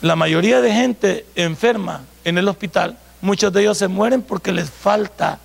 [0.00, 4.70] La mayoría de gente enferma en el hospital, muchos de ellos se mueren porque les
[4.70, 5.40] falta,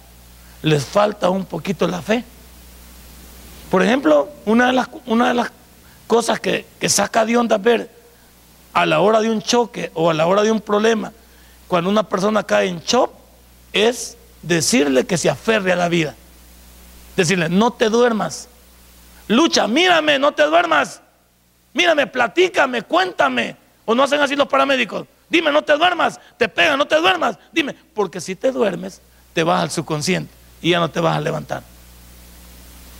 [0.62, 2.23] les falta un poquito la fe.
[3.69, 5.52] Por ejemplo, una de las, una de las
[6.08, 7.96] cosas que, saca de onda ver
[8.77, 11.11] a la hora de un choque o a la hora de un problema,
[11.67, 13.11] cuando una persona cae en shock,
[13.73, 16.13] es decirle que se aferre a la vida.
[17.15, 18.47] Decirle, no te duermas.
[19.29, 21.01] Lucha, mírame, no te duermas.
[21.73, 23.57] Mírame, platícame, cuéntame.
[23.83, 25.07] O no hacen así los paramédicos.
[25.27, 26.19] Dime, no te duermas.
[26.37, 27.39] Te pegan, no te duermas.
[27.51, 29.01] Dime, porque si te duermes,
[29.33, 31.63] te vas al subconsciente y ya no te vas a levantar.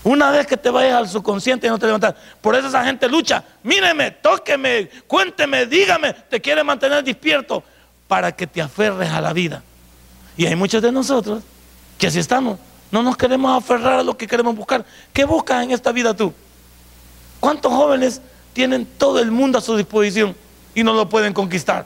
[0.03, 2.15] Una vez que te vayas al subconsciente y no te levantas.
[2.39, 3.43] Por eso esa gente lucha.
[3.63, 6.13] Míreme, tóqueme, cuénteme, dígame.
[6.13, 7.63] Te quiere mantener despierto
[8.07, 9.63] para que te aferres a la vida.
[10.38, 11.43] Y hay muchos de nosotros
[11.97, 12.60] que así estamos.
[12.91, 14.86] No nos queremos aferrar a lo que queremos buscar.
[15.12, 16.33] ¿Qué buscas en esta vida tú?
[17.39, 18.21] ¿Cuántos jóvenes
[18.53, 20.36] tienen todo el mundo a su disposición
[20.73, 21.86] y no lo pueden conquistar?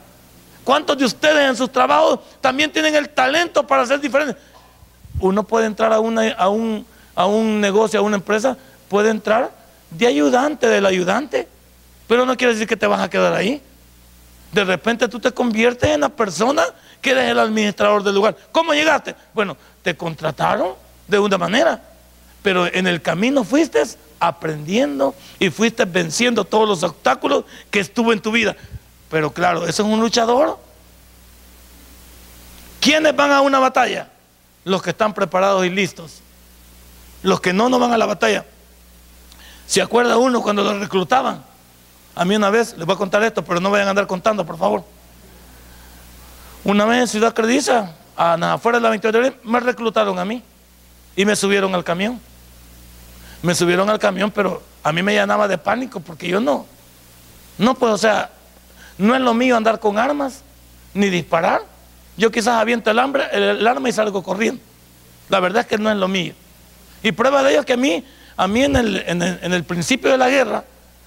[0.64, 4.36] ¿Cuántos de ustedes en sus trabajos también tienen el talento para ser diferentes?
[5.18, 8.56] Uno puede entrar a, una, a un a un negocio, a una empresa,
[8.88, 9.50] puede entrar
[9.90, 11.48] de ayudante del ayudante,
[12.06, 13.62] pero no quiere decir que te vas a quedar ahí.
[14.52, 16.62] De repente tú te conviertes en la persona
[17.00, 18.36] que eres el administrador del lugar.
[18.52, 19.14] ¿Cómo llegaste?
[19.34, 20.74] Bueno, te contrataron
[21.08, 21.82] de una manera,
[22.42, 23.82] pero en el camino fuiste
[24.20, 28.56] aprendiendo y fuiste venciendo todos los obstáculos que estuvo en tu vida.
[29.10, 30.58] Pero claro, eso es un luchador.
[32.80, 34.08] ¿Quiénes van a una batalla?
[34.64, 36.20] Los que están preparados y listos.
[37.22, 38.44] Los que no, no van a la batalla.
[39.66, 41.44] ¿Se acuerda uno cuando lo reclutaban?
[42.14, 44.44] A mí una vez, les voy a contar esto, pero no vayan a andar contando,
[44.44, 44.84] por favor.
[46.64, 50.42] Una vez en Ciudad Crediza, afuera de la 28 de abril, me reclutaron a mí
[51.16, 52.20] y me subieron al camión.
[53.42, 56.66] Me subieron al camión, pero a mí me llenaba de pánico porque yo no,
[57.58, 58.30] no puedo, o sea,
[58.98, 60.42] no es lo mío andar con armas
[60.94, 61.62] ni disparar.
[62.16, 64.62] Yo quizás aviento el, hambre, el, arma y salgo corriendo.
[65.28, 66.34] La verdad es que no es lo mío.
[67.02, 68.04] Y prueba de ello es que a mí,
[68.36, 70.64] a mí en el, en el, principio de la guerra,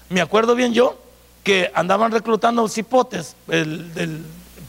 [0.10, 1.00] me acuerdo bien yo,
[1.44, 3.36] que andaban reclutando cipotes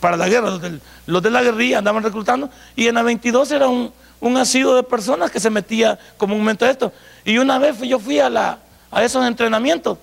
[0.01, 0.59] para la guerra,
[1.07, 4.83] los, de la guerrilla andaban reclutando, y en la 22 era un, un asido de
[4.83, 6.93] personas que se metía comúnmente a esto.
[7.25, 8.59] Y una vez yo fui a, la,
[8.91, 9.99] a esos entrenamientos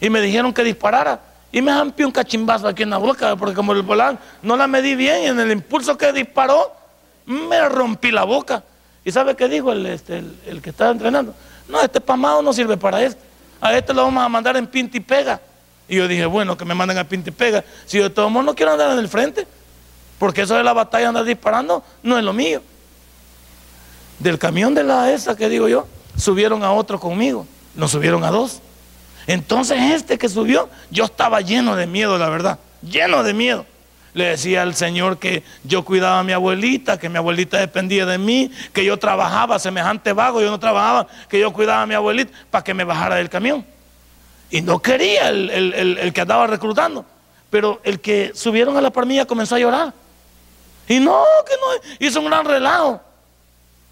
[0.00, 1.20] y me dijeron que disparara.
[1.52, 4.66] Y me amplió un cachimbazo aquí en la boca, porque como el volán no la
[4.66, 6.72] medí bien y en el impulso que disparó,
[7.26, 8.64] me rompí la boca.
[9.04, 11.34] ¿Y sabe qué dijo el, este, el, que estaba entrenando?
[11.68, 13.22] No, este pamado no sirve para esto.
[13.60, 15.40] A este lo vamos a mandar en pinta y pega.
[15.88, 17.64] Y yo dije, bueno, que me manden a pinta y pega.
[17.84, 19.46] Si yo de todos modos no quiero andar en el frente,
[20.18, 22.62] porque eso de la batalla andar disparando no es lo mío.
[24.18, 25.86] Del camión de la esa que digo yo,
[26.16, 28.60] subieron a otro conmigo, nos subieron a dos.
[29.26, 33.66] Entonces este que subió, yo estaba lleno de miedo, la verdad, lleno de miedo.
[34.14, 38.16] Le decía al Señor que yo cuidaba a mi abuelita, que mi abuelita dependía de
[38.16, 42.32] mí, que yo trabajaba semejante vago, yo no trabajaba, que yo cuidaba a mi abuelita
[42.48, 43.66] para que me bajara del camión.
[44.50, 47.04] Y no quería el, que andaba reclutando.
[47.50, 49.92] Pero el que subieron a la parmilla comenzó a llorar.
[50.86, 53.00] Y no, que no, hizo un gran relajo.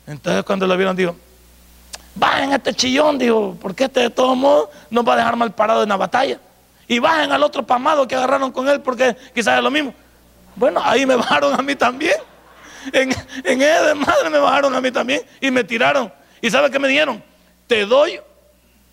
[0.06, 1.16] Entonces cuando lo vieron, dijo,
[2.14, 5.52] bajen a este chillón, dijo, porque este de todos modos nos va a dejar mal
[5.52, 6.38] parado en la batalla.
[6.86, 9.92] Y bajen al otro pamado que agarraron con él, porque quizás es lo mismo.
[10.56, 12.16] Bueno, ahí me bajaron a mí también.
[12.92, 16.12] En, en de madre me bajaron a mí también y me tiraron.
[16.40, 17.22] ¿Y sabe qué me dijeron?
[17.66, 18.20] Te doy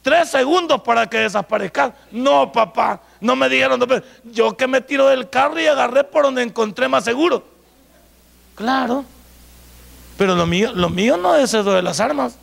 [0.01, 1.93] tres segundos para que desaparezcas.
[2.11, 3.79] No, papá, no me dijeron.
[4.23, 7.43] yo que me tiro del carro y agarré por donde encontré más seguro.
[8.55, 9.05] Claro.
[10.17, 12.37] Pero lo mío, lo mío no es eso de las armas.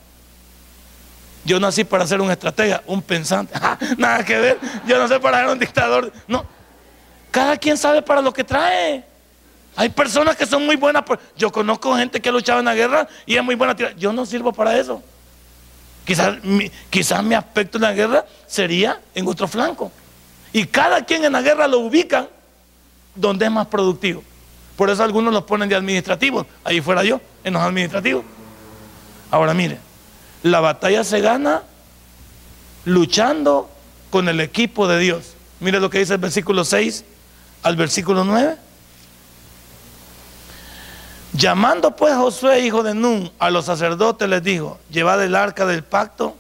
[1.44, 3.54] Yo nací para ser un estratega, un pensante.
[3.98, 4.58] Nada que ver.
[4.86, 6.12] Yo no sé para ser un dictador.
[6.26, 6.44] No.
[7.36, 9.04] Cada quien sabe para lo que trae.
[9.76, 11.04] Hay personas que son muy buenas.
[11.36, 13.76] Yo conozco gente que ha luchado en la guerra y es muy buena.
[13.94, 15.02] Yo no sirvo para eso.
[16.06, 19.92] Quizás mi, quizás mi aspecto en la guerra sería en otro flanco.
[20.50, 22.26] Y cada quien en la guerra lo ubican
[23.14, 24.24] donde es más productivo.
[24.74, 26.46] Por eso algunos los ponen de administrativos.
[26.64, 28.24] Ahí fuera yo, en los administrativos.
[29.30, 29.76] Ahora mire,
[30.42, 31.64] la batalla se gana
[32.86, 33.68] luchando
[34.08, 35.34] con el equipo de Dios.
[35.60, 37.04] Mire lo que dice el versículo 6
[37.62, 38.56] al versículo 9.
[41.32, 45.84] Llamando pues Josué, hijo de Nun, a los sacerdotes les dijo, llevad el arca del
[45.84, 46.34] pacto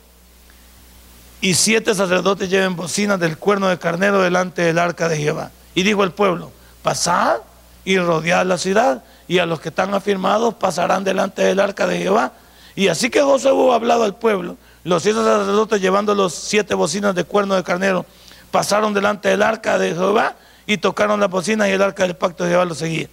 [1.40, 5.50] y siete sacerdotes lleven bocinas del cuerno de carnero delante del arca de Jehová.
[5.74, 6.50] Y dijo el pueblo,
[6.82, 7.38] pasad
[7.84, 11.98] y rodead la ciudad y a los que están afirmados pasarán delante del arca de
[11.98, 12.32] Jehová
[12.76, 17.14] y así que José hubo hablado al pueblo, los siete sacerdotes llevando los siete bocinas
[17.14, 18.04] de cuerno de carnero,
[18.50, 22.44] pasaron delante del arca de Jehová y tocaron la bocina y el arca del pacto
[22.44, 23.08] de Jehová lo seguía.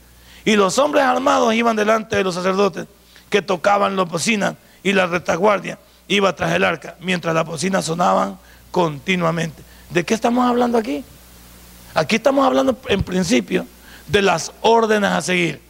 [0.46, 2.88] Y los hombres armados iban delante de los sacerdotes
[3.30, 8.38] que tocaban las bocinas y la retaguardia iba tras el arca, mientras las bocinas sonaban
[8.72, 9.64] continuamente.
[9.90, 11.04] ¿De qué estamos hablando aquí?
[11.94, 13.66] Aquí estamos hablando en principio
[14.08, 15.62] de las órdenes a seguir.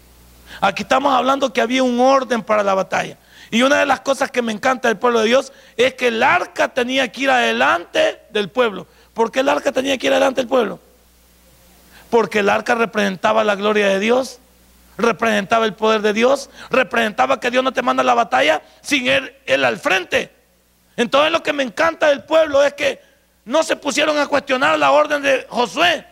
[0.62, 3.18] Aquí estamos hablando que había un orden para la batalla.
[3.52, 6.24] Y una de las cosas que me encanta del pueblo de Dios es que el
[6.24, 8.88] arca tenía que ir adelante del pueblo.
[9.14, 10.80] ¿Por qué el arca tenía que ir adelante del pueblo?
[12.14, 14.38] Porque el arca representaba la gloria de Dios,
[15.00, 19.34] representaba el poder de Dios, representaba que Dios no te manda la batalla sin él,
[19.66, 20.32] al frente.
[20.96, 23.02] Entonces lo que me encanta del pueblo es que
[23.46, 26.06] no se pusieron a cuestionar la orden de Josué.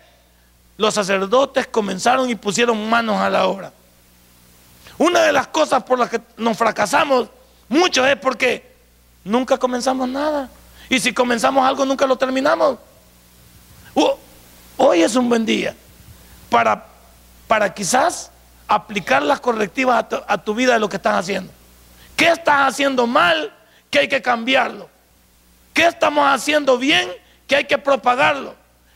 [0.76, 3.72] Los sacerdotes comenzaron y pusieron manos a la obra.
[4.98, 7.30] Una de las cosas por las que nos fracasamos
[7.70, 8.74] mucho es porque
[9.24, 10.50] nunca comenzamos nada.
[10.90, 12.80] Y si comenzamos algo, nunca lo terminamos.
[14.78, 15.76] Hoy es un buen día
[16.52, 16.86] para,
[17.48, 18.30] para quizás
[18.68, 21.52] aplicar las correctivas a tu, vida de lo que estás haciendo.
[22.18, 23.54] ¿Qué estás haciendo mal
[23.90, 24.90] que hay que cambiarlo?
[25.74, 27.10] ¿Qué estamos haciendo bien
[27.48, 28.54] que hay que propagarlo?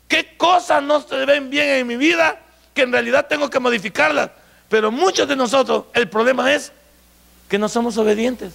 [0.09, 2.37] ¿Qué cosas no se ven bien en mi vida
[2.73, 4.31] que en realidad tengo que modificarlas?
[4.67, 6.73] Pero muchos de nosotros, el problema es
[7.47, 8.53] que no somos obedientes.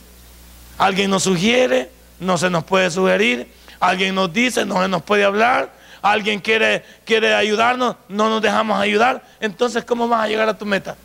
[0.77, 3.51] Alguien nos sugiere, no se nos puede sugerir.
[3.81, 5.80] Alguien nos dice, no se nos puede hablar.
[6.03, 9.23] Alguien quiere, quiere ayudarnos, no nos dejamos ayudar.
[9.41, 10.97] Entonces, ¿cómo vas a llegar a tu meta?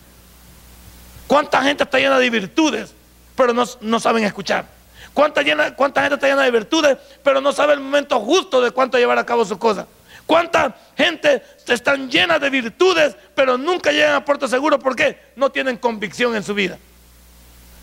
[1.27, 2.93] ¿Cuánta gente está llena de virtudes,
[3.35, 4.65] pero no, saben escuchar?
[5.13, 8.71] ¿Cuánta, llena, ¿Cuánta gente está llena de virtudes, pero no sabe el momento justo de
[8.71, 9.87] cuánto llevar a cabo sus cosas?
[10.25, 14.79] ¿Cuánta gente están llenas de virtudes, pero nunca llegan a puerto seguro?
[14.79, 15.19] ¿Por qué?
[15.35, 16.77] No tienen convicción en su vida.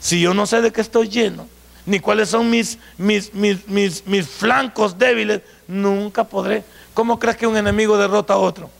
[0.00, 1.46] Si yo no sé de qué estoy lleno,
[1.86, 6.64] ni cuáles son mis, mis, mis, mis, mis flancos débiles, nunca podré.
[6.94, 8.70] ¿Cómo crees que un enemigo derrota a otro?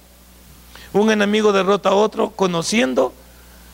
[0.93, 3.15] Un enemigo derrota a otro conociendo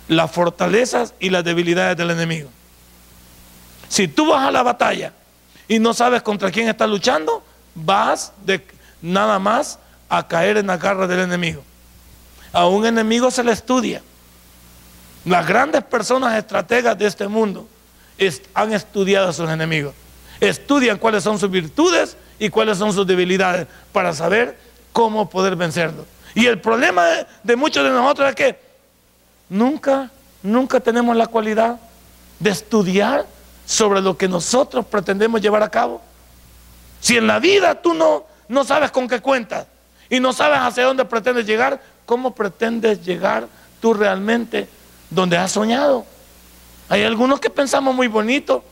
[0.06, 2.48] las fortalezas y las debilidades del enemigo.
[3.88, 5.12] Si tú vas a la batalla
[5.66, 7.42] y no sabes contra quién estás luchando,
[7.74, 8.64] vas de
[9.02, 9.78] nada más
[10.08, 11.62] a caer en la garra del enemigo.
[12.52, 14.02] A un enemigo se le estudia.
[15.24, 17.68] Las grandes personas estrategas de este mundo
[18.54, 19.94] han estudiado a sus enemigos.
[20.40, 24.56] Estudian cuáles son sus virtudes y cuáles son sus debilidades para saber
[24.92, 26.06] cómo poder vencerlos.
[26.34, 27.06] Y el problema
[27.42, 28.58] de, muchos de nosotros es que
[29.48, 30.10] nunca,
[30.42, 31.80] nunca tenemos la cualidad
[32.38, 33.26] de estudiar
[33.66, 36.00] sobre lo que nosotros pretendemos llevar a cabo.
[37.00, 39.66] Si en la vida tú no, no sabes con qué cuentas
[40.08, 43.48] y no sabes hacia dónde pretendes llegar, ¿cómo pretendes llegar
[43.80, 44.68] tú realmente
[45.10, 46.06] donde has soñado?
[46.88, 48.64] Hay algunos que pensamos muy bonito,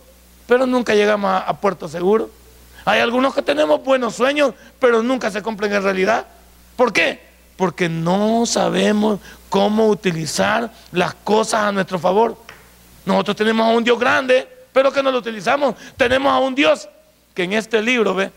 [0.47, 2.31] pero nunca llegamos a puerto seguro.
[2.87, 6.25] Hay algunos que tenemos buenos sueños, pero nunca se cumplen en realidad.
[6.77, 7.21] ¿Por qué?
[7.57, 9.19] Porque no sabemos
[9.49, 12.39] cómo utilizar las cosas a nuestro favor.
[13.05, 15.75] Nosotros tenemos a un Dios grande, pero que no lo utilizamos.
[15.97, 16.89] Tenemos a un Dios
[17.35, 18.31] que en este libro, ve,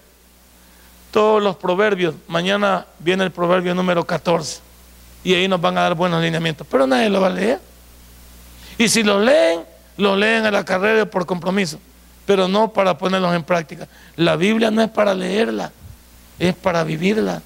[1.12, 4.62] todos los proverbios, mañana viene el proverbio número 14,
[5.24, 7.60] y ahí nos van a dar buenos lineamientos, pero nadie lo va a leer.
[8.80, 9.62] Y si lo leen,
[9.97, 11.80] lo leen a la carrera por compromiso,
[12.30, 13.88] pero no para ponerlos en práctica.
[14.16, 15.72] La Biblia no es para leerla,
[16.38, 17.42] es para vivirla.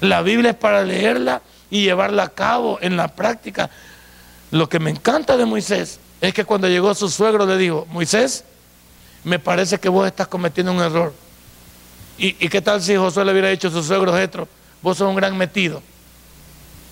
[0.00, 3.70] La Biblia es para leerla y llevarla a cabo en la práctica.
[4.50, 8.42] Lo que me encanta de Moisés es que cuando llegó su suegro le dijo, Moisés,
[9.22, 11.14] me parece que vos estás cometiendo un error.
[12.18, 14.48] ¿Y, qué tal si Josué le hubiera dicho a su suegro Jetro,
[14.82, 15.80] vos sos un gran metido?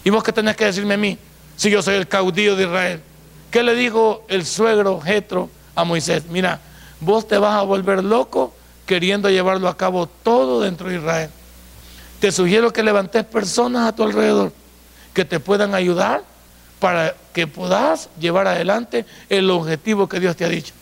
[0.04, 1.18] ¿Y vos qué tenés que decirme a mí
[1.56, 3.02] si yo soy el caudillo de Israel?
[3.50, 6.26] ¿Qué le dijo el suegro Jetro a Moisés?
[6.26, 6.60] Mira,
[7.02, 8.54] vos te vas a volver loco
[8.86, 11.30] queriendo llevarlo a cabo todo dentro de Israel.
[12.20, 14.52] Te sugiero que levantes personas a tu alrededor
[15.12, 16.22] que te puedan ayudar
[16.78, 20.72] para que puedas llevar adelante el objetivo que Dios te ha dicho.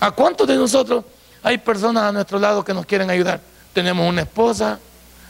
[0.00, 1.04] ¿A cuántos de nosotros
[1.42, 3.40] hay personas a nuestro lado que nos quieren ayudar?
[3.72, 4.78] Tenemos una esposa,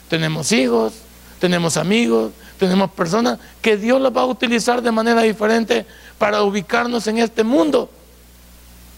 [0.08, 0.92] tenemos hijos,
[1.40, 5.86] tenemos amigos, tenemos personas que Dios las va a utilizar de manera diferente
[6.18, 7.90] para ubicarnos en este mundo.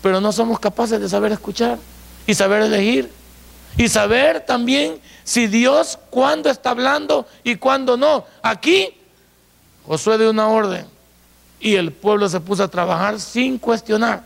[0.02, 1.78] Pero no somos capaces de saber escuchar
[2.26, 3.10] y saber elegir.
[3.76, 8.24] Y saber también si Dios cuándo está hablando y cuándo no.
[8.42, 8.94] Aquí
[9.86, 10.86] Josué dio una orden
[11.60, 14.22] y el pueblo se puso a trabajar sin cuestionar.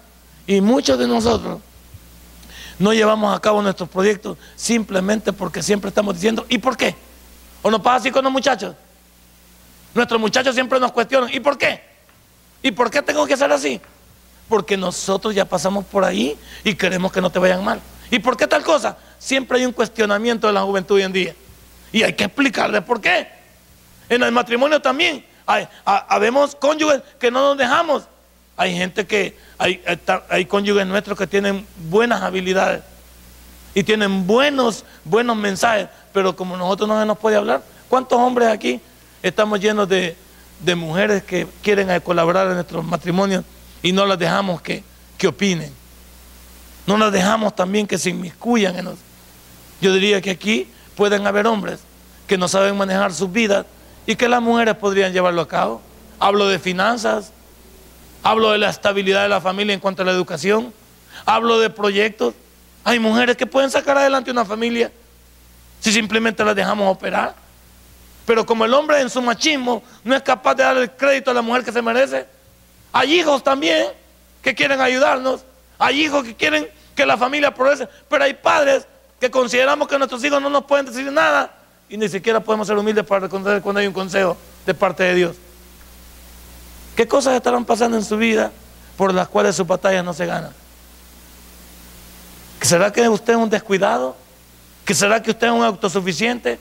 [0.46, 1.60] Y muchos de nosotros
[2.78, 6.94] no llevamos a cabo nuestros proyectos simplemente porque siempre estamos diciendo, ¿y por qué?
[7.62, 8.74] ¿O nos pasa así con los muchachos?
[9.94, 11.80] Nuestros muchachos siempre nos cuestionan, ¿y por qué?
[12.62, 13.80] ¿Y por qué tengo que ser así?
[14.52, 17.80] Porque nosotros ya pasamos por ahí y queremos que no te vayan mal.
[18.10, 18.98] ¿Y por qué tal cosa?
[19.18, 21.34] Siempre hay un cuestionamiento de la juventud hoy en día.
[21.90, 23.28] Y hay que explicarle por qué.
[24.10, 25.24] En el matrimonio también.
[25.86, 28.02] Habemos cónyuges que no nos dejamos.
[28.54, 32.82] Hay gente que, hay, cónyuges nuestros que tienen buenas habilidades
[33.72, 38.48] y tienen buenos, buenos mensajes, pero como nosotros no se nos puede hablar, ¿cuántos hombres
[38.48, 38.82] aquí
[39.22, 40.14] estamos llenos de,
[40.76, 43.44] mujeres que quieren colaborar en nuestros matrimonios
[43.82, 44.84] y no las dejamos que,
[45.18, 45.72] que opinen?
[46.86, 49.06] No las dejamos también que se inmiscuyan en nosotros.
[49.80, 51.80] Yo diría que aquí pueden haber hombres
[52.26, 53.66] que no saben manejar sus vidas
[54.06, 55.80] y que las mujeres podrían llevarlo a cabo.
[56.18, 57.32] Hablo de finanzas,
[58.22, 60.72] hablo de la estabilidad de la familia en cuanto a la educación,
[61.26, 62.34] hablo de proyectos.
[62.84, 64.90] Hay mujeres que pueden sacar adelante una familia
[65.80, 67.34] si simplemente las dejamos operar.
[68.24, 71.34] Pero como el hombre en su machismo no es capaz de darle el crédito a
[71.34, 72.26] la mujer que se merece,
[72.92, 73.88] hay hijos también
[74.42, 75.44] que quieren ayudarnos,
[75.78, 78.86] hay hijos que quieren que la familia progrese, pero hay padres
[79.18, 81.50] que consideramos que nuestros hijos no nos pueden decir nada
[81.88, 84.36] y ni siquiera podemos ser humildes para reconocer cuando hay un consejo
[84.66, 85.36] de parte de Dios.
[86.96, 88.52] ¿Qué cosas estarán pasando en su vida
[88.96, 90.52] por las cuales su batalla no se gana?
[92.60, 94.16] ¿Será que usted es un descuidado?
[94.84, 96.58] ¿Que será que usted es un autosuficiente?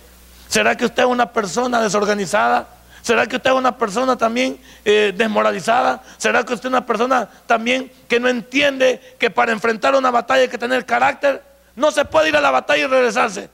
[0.47, 2.67] ¿Será que usted es una persona desorganizada?
[3.01, 6.03] ¿Será que usted es una persona también eh, desmoralizada?
[6.17, 10.43] ¿Será que usted es una persona también que no entiende que para enfrentar una batalla
[10.43, 11.41] hay que tener carácter?
[11.75, 13.49] No se puede ir a la batalla y regresarse.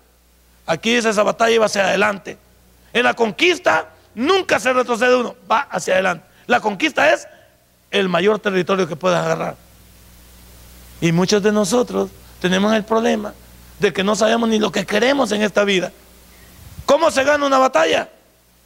[0.65, 2.37] Aquí dice esa batalla va hacia adelante.
[2.91, 6.25] En la conquista nunca se retrocede uno, va hacia adelante.
[6.45, 7.27] La conquista es
[7.89, 9.55] el mayor territorio que puedas agarrar.
[10.99, 12.09] Y muchos de nosotros
[12.41, 13.33] tenemos el problema
[13.79, 15.91] de que no sabemos ni lo que queremos en esta vida.
[16.85, 18.09] ¿Cómo se gana una batalla?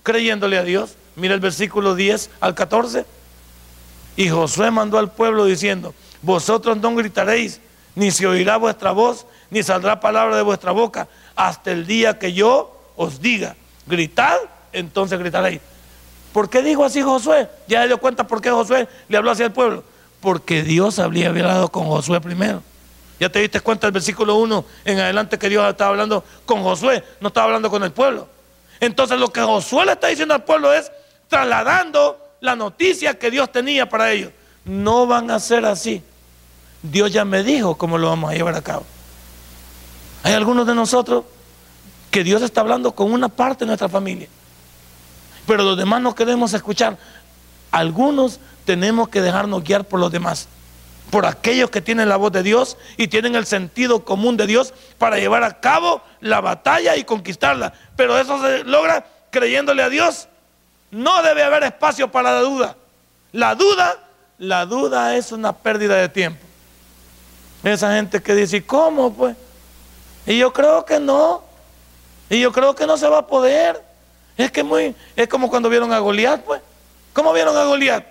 [0.04, 0.96] Creyéndole a Dios.
[1.16, 3.06] Mira el versículo 10 al 14.
[4.16, 7.60] Y Josué mandó al pueblo diciendo, vosotros no gritaréis,
[7.96, 12.34] ni se oirá vuestra voz, ni saldrá palabra de vuestra boca, hasta el día que
[12.34, 13.56] yo os diga,
[13.88, 14.38] gritad,
[14.74, 15.62] entonces gritaréis.
[16.34, 17.50] ¿Por qué dijo así Josué?
[17.68, 19.84] Ya le dio cuenta por qué Josué le habló así al pueblo.
[20.22, 22.64] Porque Dios había hablado con Josué primero.
[23.20, 27.04] Ya te diste cuenta del versículo 1 en adelante que Dios estaba hablando con Josué,
[27.20, 28.28] no estaba hablando con el pueblo.
[28.82, 30.92] Entonces lo que Josué le está diciendo al pueblo es
[31.30, 34.34] trasladando la noticia que Dios tenía para ellos.
[34.66, 36.04] No van a ser así.
[36.82, 38.84] Dios ya me dijo cómo lo vamos a llevar a cabo.
[40.24, 41.26] Hay algunos de nosotros
[42.10, 44.28] que Dios está hablando con una parte de nuestra familia,
[45.46, 46.98] pero los demás no queremos escuchar.
[47.70, 50.48] Algunos tenemos que dejarnos guiar por los demás
[51.10, 54.74] por aquellos que tienen la voz de Dios y tienen el sentido común de Dios
[54.98, 57.74] para llevar a cabo la batalla y conquistarla.
[57.96, 60.28] Pero eso se logra creyéndole a Dios.
[60.92, 62.76] No debe haber espacio para la duda.
[63.34, 63.98] La duda,
[64.38, 66.46] la duda es una pérdida de tiempo.
[67.64, 69.36] Esa gente que dice, ¿cómo pues?
[70.26, 71.44] Y yo creo que no.
[72.30, 73.84] Y yo creo que no se va a poder.
[74.38, 76.62] Es que muy, es como cuando vieron a Goliat, pues.
[77.14, 78.06] ¿Cómo vieron a Goliat?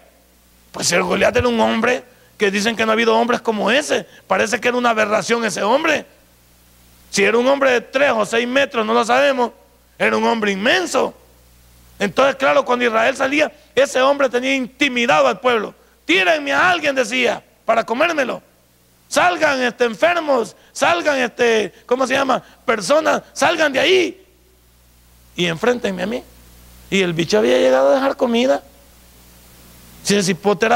[0.71, 2.05] Pues el Goliat era un hombre
[2.41, 4.07] que dicen que no ha habido hombres como ese.
[4.27, 6.07] Parece que era una aberración ese hombre.
[7.11, 9.51] Si era un hombre de tres o seis metros, no lo sabemos.
[9.99, 11.13] Era un hombre inmenso.
[11.99, 15.75] Entonces, claro, cuando Israel salía, ese hombre tenía intimidado al pueblo.
[16.07, 18.43] Tírenme a alguien, decía, para comérmelo.
[19.07, 22.43] Salgan este, enfermos, salgan, este, ¿cómo se llama?
[22.65, 24.27] Personas, salgan de ahí.
[25.37, 26.25] Y enfréntenme a mí.
[26.89, 28.63] Y el bicho había llegado a dejar comida.
[30.03, 30.71] Si el cipote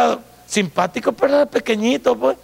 [0.47, 2.37] simpático, pero era pequeñito, pues.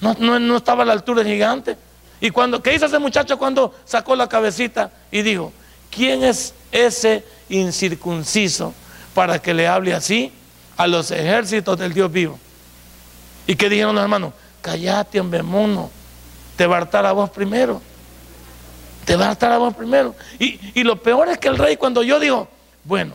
[0.00, 1.76] No, no, estaba a la altura del gigante.
[2.20, 5.52] Y cuando, ¿qué hizo ese muchacho cuando sacó la cabecita y dijo,
[5.90, 8.74] ¿quién es ese incircunciso
[9.14, 10.32] para que le hable así
[10.76, 12.38] a los ejércitos del Dios vivo?
[13.46, 14.32] ¿Y qué dijeron los hermanos?
[14.62, 15.90] Callate, hombre mono,
[16.56, 17.80] te va a hartar a vos primero.
[19.04, 20.14] Te va a hartar a vos primero.
[20.38, 22.48] Y, y lo peor es que el rey cuando yo digo,
[22.84, 23.14] bueno,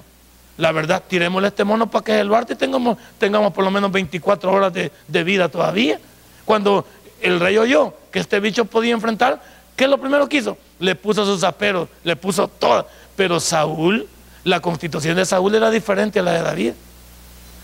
[0.58, 4.52] la verdad, tirémosle este mono para que el y tengamos, tengamos por lo menos 24
[4.52, 6.00] horas de, vida todavía.
[6.46, 6.86] Cuando
[7.22, 9.42] el rey oyó que este bicho podía enfrentar,
[9.76, 10.58] ¿qué es lo primero que hizo?
[10.80, 12.88] Le puso sus aperos, le puso todo.
[13.18, 14.08] Pero Saúl,
[14.46, 16.74] la constitución de Saúl era diferente a la de David.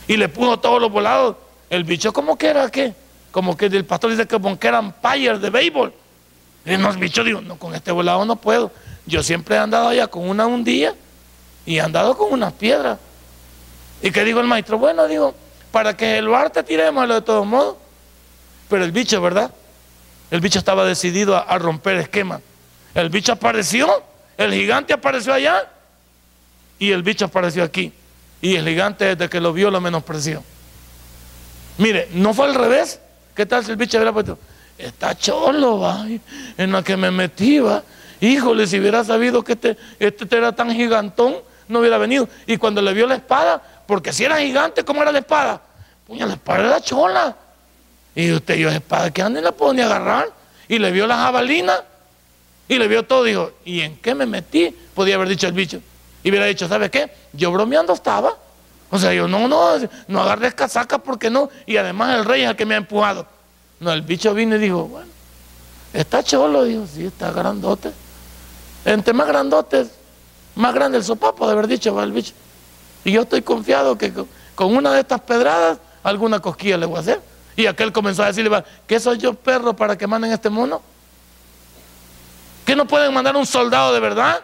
[0.08, 1.38] Y le puso todos los volados.
[1.70, 2.94] El bicho, ¿cómo que era qué?
[3.32, 5.94] Como que el pastor dice que, como que eran payers de béisbol.
[6.66, 8.72] Y el bicho dijo, no, con este volado no puedo.
[9.06, 10.94] Yo siempre he andado allá con una un día
[11.66, 12.98] y han dado con unas piedras.
[14.02, 14.78] ¿Y qué dijo el maestro?
[14.78, 15.36] Bueno, digo,
[15.72, 17.78] para que el arte tiremos de todos modos.
[18.70, 19.52] Pero el bicho, ¿verdad?
[20.32, 22.42] El bicho estaba decidido a, romper esquema.
[22.96, 24.04] El bicho apareció,
[24.38, 25.70] el gigante apareció allá
[26.80, 27.94] y el bicho apareció aquí.
[28.42, 30.44] Y el gigante desde que lo vio lo menospreció.
[31.78, 33.00] Mire, no fue al revés.
[33.36, 34.40] ¿Qué tal si el bicho hubiera puesto?
[34.78, 36.06] Está cholo, va,
[36.58, 37.60] en la que me metí.
[38.20, 41.36] Híjole, si hubiera sabido que este, este era tan gigantón,
[41.72, 42.28] no hubiera venido.
[42.46, 45.62] Y cuando le vio la espada, porque si era gigante, ¿cómo era la espada?
[46.06, 47.36] Puña, la espada era chola.
[48.14, 50.30] Y usted yo espada que anda y la puedo ni agarrar.
[50.68, 51.74] Y le vio la jabalina.
[52.68, 53.24] Y le vio todo.
[53.24, 54.76] Dijo, ¿y en qué me metí?
[54.94, 55.82] Podía haber dicho el bicho.
[56.24, 57.12] Y hubiera dicho, ¿sabe qué?
[57.34, 58.38] Yo bromeando estaba.
[58.90, 59.72] O sea, yo no, no,
[60.08, 61.50] no agarré casaca porque no.
[61.66, 63.26] Y además el rey es el que me ha empujado.
[63.80, 65.10] No, el bicho vino y dijo, bueno,
[65.94, 66.66] está cholo.
[66.66, 67.92] Dijo, sí, está grandote.
[68.84, 69.92] Entre más grandotes,
[70.56, 72.34] más grande el sopapo de haber dicho va el bicho.
[73.04, 74.14] Y yo estoy confiado que
[74.56, 77.22] con una de estas pedradas, alguna cosquilla le voy a hacer.
[77.56, 80.82] Y aquel comenzó a decirle, ¿qué soy yo perro para que manden este mono?
[82.66, 84.42] ¿Qué no pueden mandar un soldado de verdad?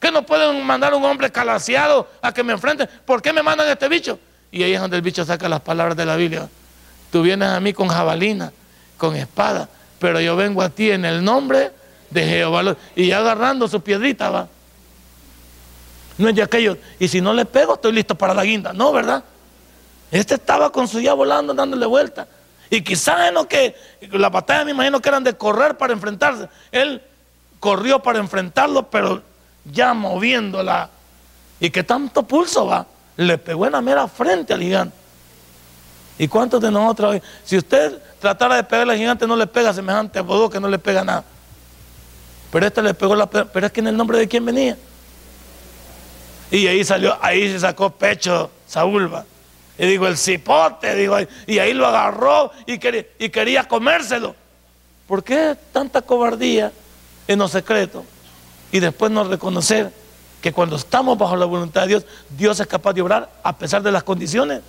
[0.00, 2.86] ¿Qué no pueden mandar un hombre calaseado a que me enfrente?
[2.86, 4.18] ¿Por qué me mandan este bicho?
[4.50, 6.48] Y ahí es donde el bicho saca las palabras de la Biblia.
[7.10, 8.52] Tú vienes a mí con jabalina,
[8.96, 11.72] con espada, pero yo vengo a ti en el nombre
[12.10, 12.76] de Jehová.
[12.94, 14.48] Y ya agarrando su piedrita va.
[16.18, 16.76] No es de aquello.
[16.98, 18.72] Y si no le pego, estoy listo para la guinda.
[18.72, 19.22] No, ¿verdad?
[20.10, 22.26] Este estaba con su ya volando, dándole vuelta.
[22.70, 23.76] Y quizás en lo que
[24.12, 26.48] la batalla me imagino que eran de correr para enfrentarse.
[26.72, 27.02] Él
[27.60, 29.22] corrió para enfrentarlo, pero
[29.64, 30.90] ya moviéndola.
[31.60, 32.86] Y que tanto pulso va,
[33.16, 34.96] le pegó en la mera frente al gigante.
[36.18, 40.18] ¿Y cuántos de nosotros, si usted tratara de pegarle al gigante, no le pega semejante
[40.18, 41.24] a que no le pega nada?
[42.50, 44.76] Pero este le pegó la pero es que en el nombre de quién venía.
[46.50, 49.10] Y ahí salió, ahí se sacó pecho Saúl.
[49.78, 51.16] Y digo, el cipote, digo,
[51.46, 54.34] y ahí lo agarró y quería, y quería comérselo.
[55.06, 56.72] ¿Por qué tanta cobardía
[57.28, 58.04] en los secretos?
[58.72, 59.92] Y después no reconocer
[60.40, 63.82] que cuando estamos bajo la voluntad de Dios, Dios es capaz de obrar a pesar
[63.82, 64.62] de las condiciones.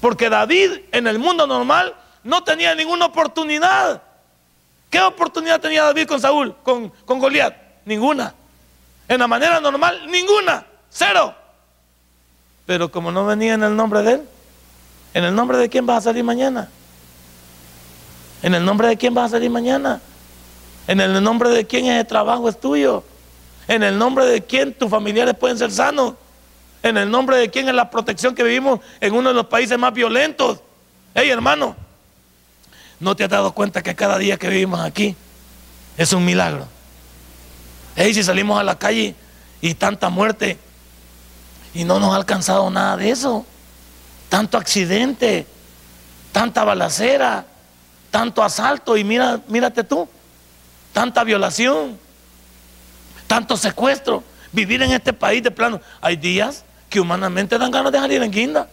[0.00, 4.02] Porque David en el mundo normal no tenía ninguna oportunidad.
[4.90, 7.54] ¿Qué oportunidad tenía David con Saúl, con, con Goliat?
[7.84, 8.34] Ninguna.
[9.08, 10.64] En la manera normal, ninguna.
[10.96, 11.34] Cero.
[12.64, 14.22] Pero como no venía en el nombre de él,
[15.12, 16.70] ¿en el nombre de quién vas a salir mañana?
[18.42, 20.00] ¿En el nombre de quién vas a salir mañana?
[20.86, 23.04] ¿En el nombre de quién ese trabajo es tuyo?
[23.68, 26.14] ¿En el nombre de quién tus familiares pueden ser sanos?
[26.82, 29.78] ¿En el nombre de quién es la protección que vivimos en uno de los países
[29.78, 30.60] más violentos?
[31.14, 31.76] Hey hermano,
[33.00, 35.14] ¿no te has dado cuenta que cada día que vivimos aquí
[35.98, 36.66] es un milagro?
[37.96, 39.14] Hey, si salimos a la calle
[39.60, 40.58] y tanta muerte
[41.76, 43.44] y no nos ha alcanzado nada de eso,
[44.30, 45.46] tanto accidente,
[46.32, 47.44] tanta balacera,
[48.10, 50.08] tanto asalto y mira, mírate tú,
[50.94, 51.98] tanta violación,
[53.26, 55.78] tanto secuestro, vivir en este país de plano.
[56.00, 58.68] Hay días que humanamente dan ganas de salir en guinda.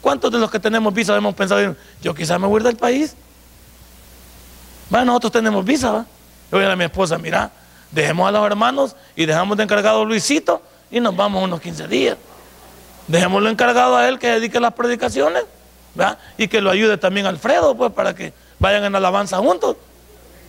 [0.00, 3.14] ¿Cuántos de los que tenemos visa hemos pensado, yo quizás me voy del país?
[4.88, 6.06] Bueno, nosotros tenemos visa, ¿va?
[6.50, 7.50] Yo voy a, mi esposa, mira,
[7.90, 11.88] dejemos a los hermanos y dejamos de encargado a Luisito y nos vamos unos 15
[11.88, 12.16] días.
[13.08, 15.44] Dejémoslo encargado a él que dedique las predicaciones
[15.94, 16.18] ¿verdad?
[16.36, 19.76] y que lo ayude también Alfredo, pues para que vayan en alabanza juntos.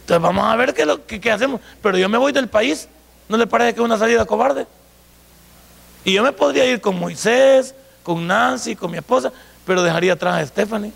[0.02, 1.62] Entonces vamos a ver qué, lo, qué, hacemos.
[1.82, 2.88] Pero yo me voy del país.
[3.28, 4.66] ¿No le parece que es una salida cobarde?
[6.04, 9.32] Y yo me podría ir con Moisés, con Nancy, con mi esposa,
[9.66, 10.92] pero dejaría atrás a Stephanie,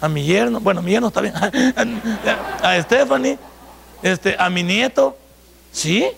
[0.00, 1.34] a mi yerno, bueno, mi yerno está bien,
[2.62, 3.38] a Stephanie,
[4.02, 5.16] este, a mi nieto,
[5.70, 6.08] sí,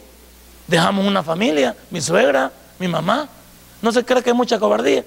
[0.66, 3.28] dejamos una familia, mi suegra, mi mamá.
[3.82, 5.04] No se cree que es mucha cobardía.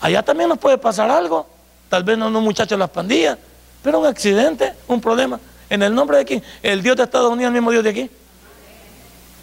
[0.00, 1.46] Allá también nos puede pasar algo.
[1.88, 3.38] Tal vez no un muchacho de las pandillas,
[3.82, 5.40] pero un accidente, un problema.
[5.70, 6.42] ¿En el nombre de quién?
[6.62, 8.10] El Dios de Estados Unidos, el mismo Dios de aquí.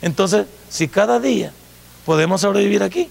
[0.01, 1.51] Entonces, si cada día
[2.05, 3.09] podemos sobrevivir aquí,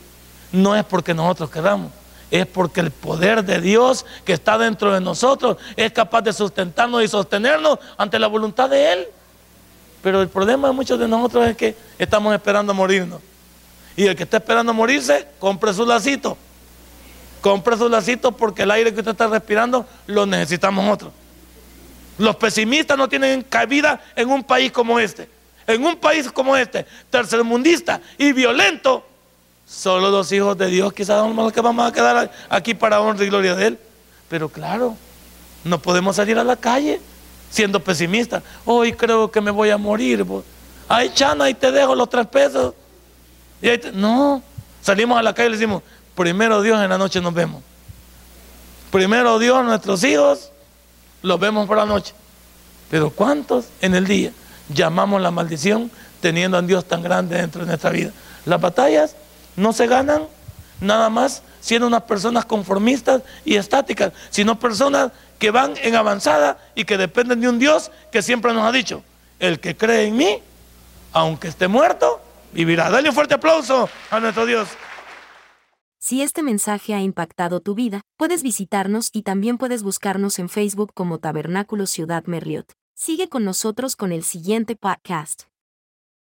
[0.52, 1.90] no es porque nosotros queramos,
[2.30, 7.02] es porque el poder de Dios que está dentro de nosotros es capaz de sustentarnos
[7.02, 9.08] y sostenernos ante la voluntad de Él.
[10.02, 13.20] Pero el problema de muchos de nosotros es que estamos esperando morirnos.
[13.96, 16.36] Y el que está esperando morirse, compre su lacito.
[17.40, 21.12] Compre su lacito porque el aire que usted está respirando lo necesitamos otros.
[22.18, 25.28] Los pesimistas no tienen cabida en un país como este.
[25.66, 29.04] En un país como este, tercermundista y violento,
[29.66, 33.54] solo los hijos de Dios quizás que vamos a quedar aquí para honra y gloria
[33.54, 33.78] de Él.
[34.28, 34.96] Pero claro,
[35.64, 37.00] no podemos salir a la calle
[37.50, 38.42] siendo pesimistas.
[38.64, 40.24] Hoy creo que me voy a morir.
[40.88, 42.74] Ay, Chana, ahí te dejo los tres pesos.
[43.94, 44.42] No,
[44.82, 45.82] salimos a la calle y le decimos,
[46.14, 47.62] primero Dios en la noche nos vemos.
[48.90, 50.50] Primero Dios, nuestros hijos,
[51.22, 52.12] los vemos por la noche.
[52.90, 54.32] Pero ¿cuántos en el día
[54.68, 55.90] llamamos la maldición
[56.20, 58.12] teniendo a Dios tan grande dentro de nuestra vida?
[58.44, 59.16] Las batallas
[59.56, 60.26] no se ganan
[60.80, 66.84] nada más siendo unas personas conformistas y estáticas, sino personas que van en avanzada y
[66.84, 69.02] que dependen de un Dios que siempre nos ha dicho,
[69.38, 70.42] el que cree en mí,
[71.12, 72.20] aunque esté muerto,
[72.54, 72.90] vivirá.
[72.90, 74.68] Dale un fuerte aplauso a nuestro Dios.
[75.98, 80.92] Si este mensaje ha impactado tu vida, puedes visitarnos y también puedes buscarnos en Facebook
[80.92, 82.72] como Tabernáculo Ciudad Merliot.
[82.94, 85.44] Sigue con nosotros con el siguiente podcast.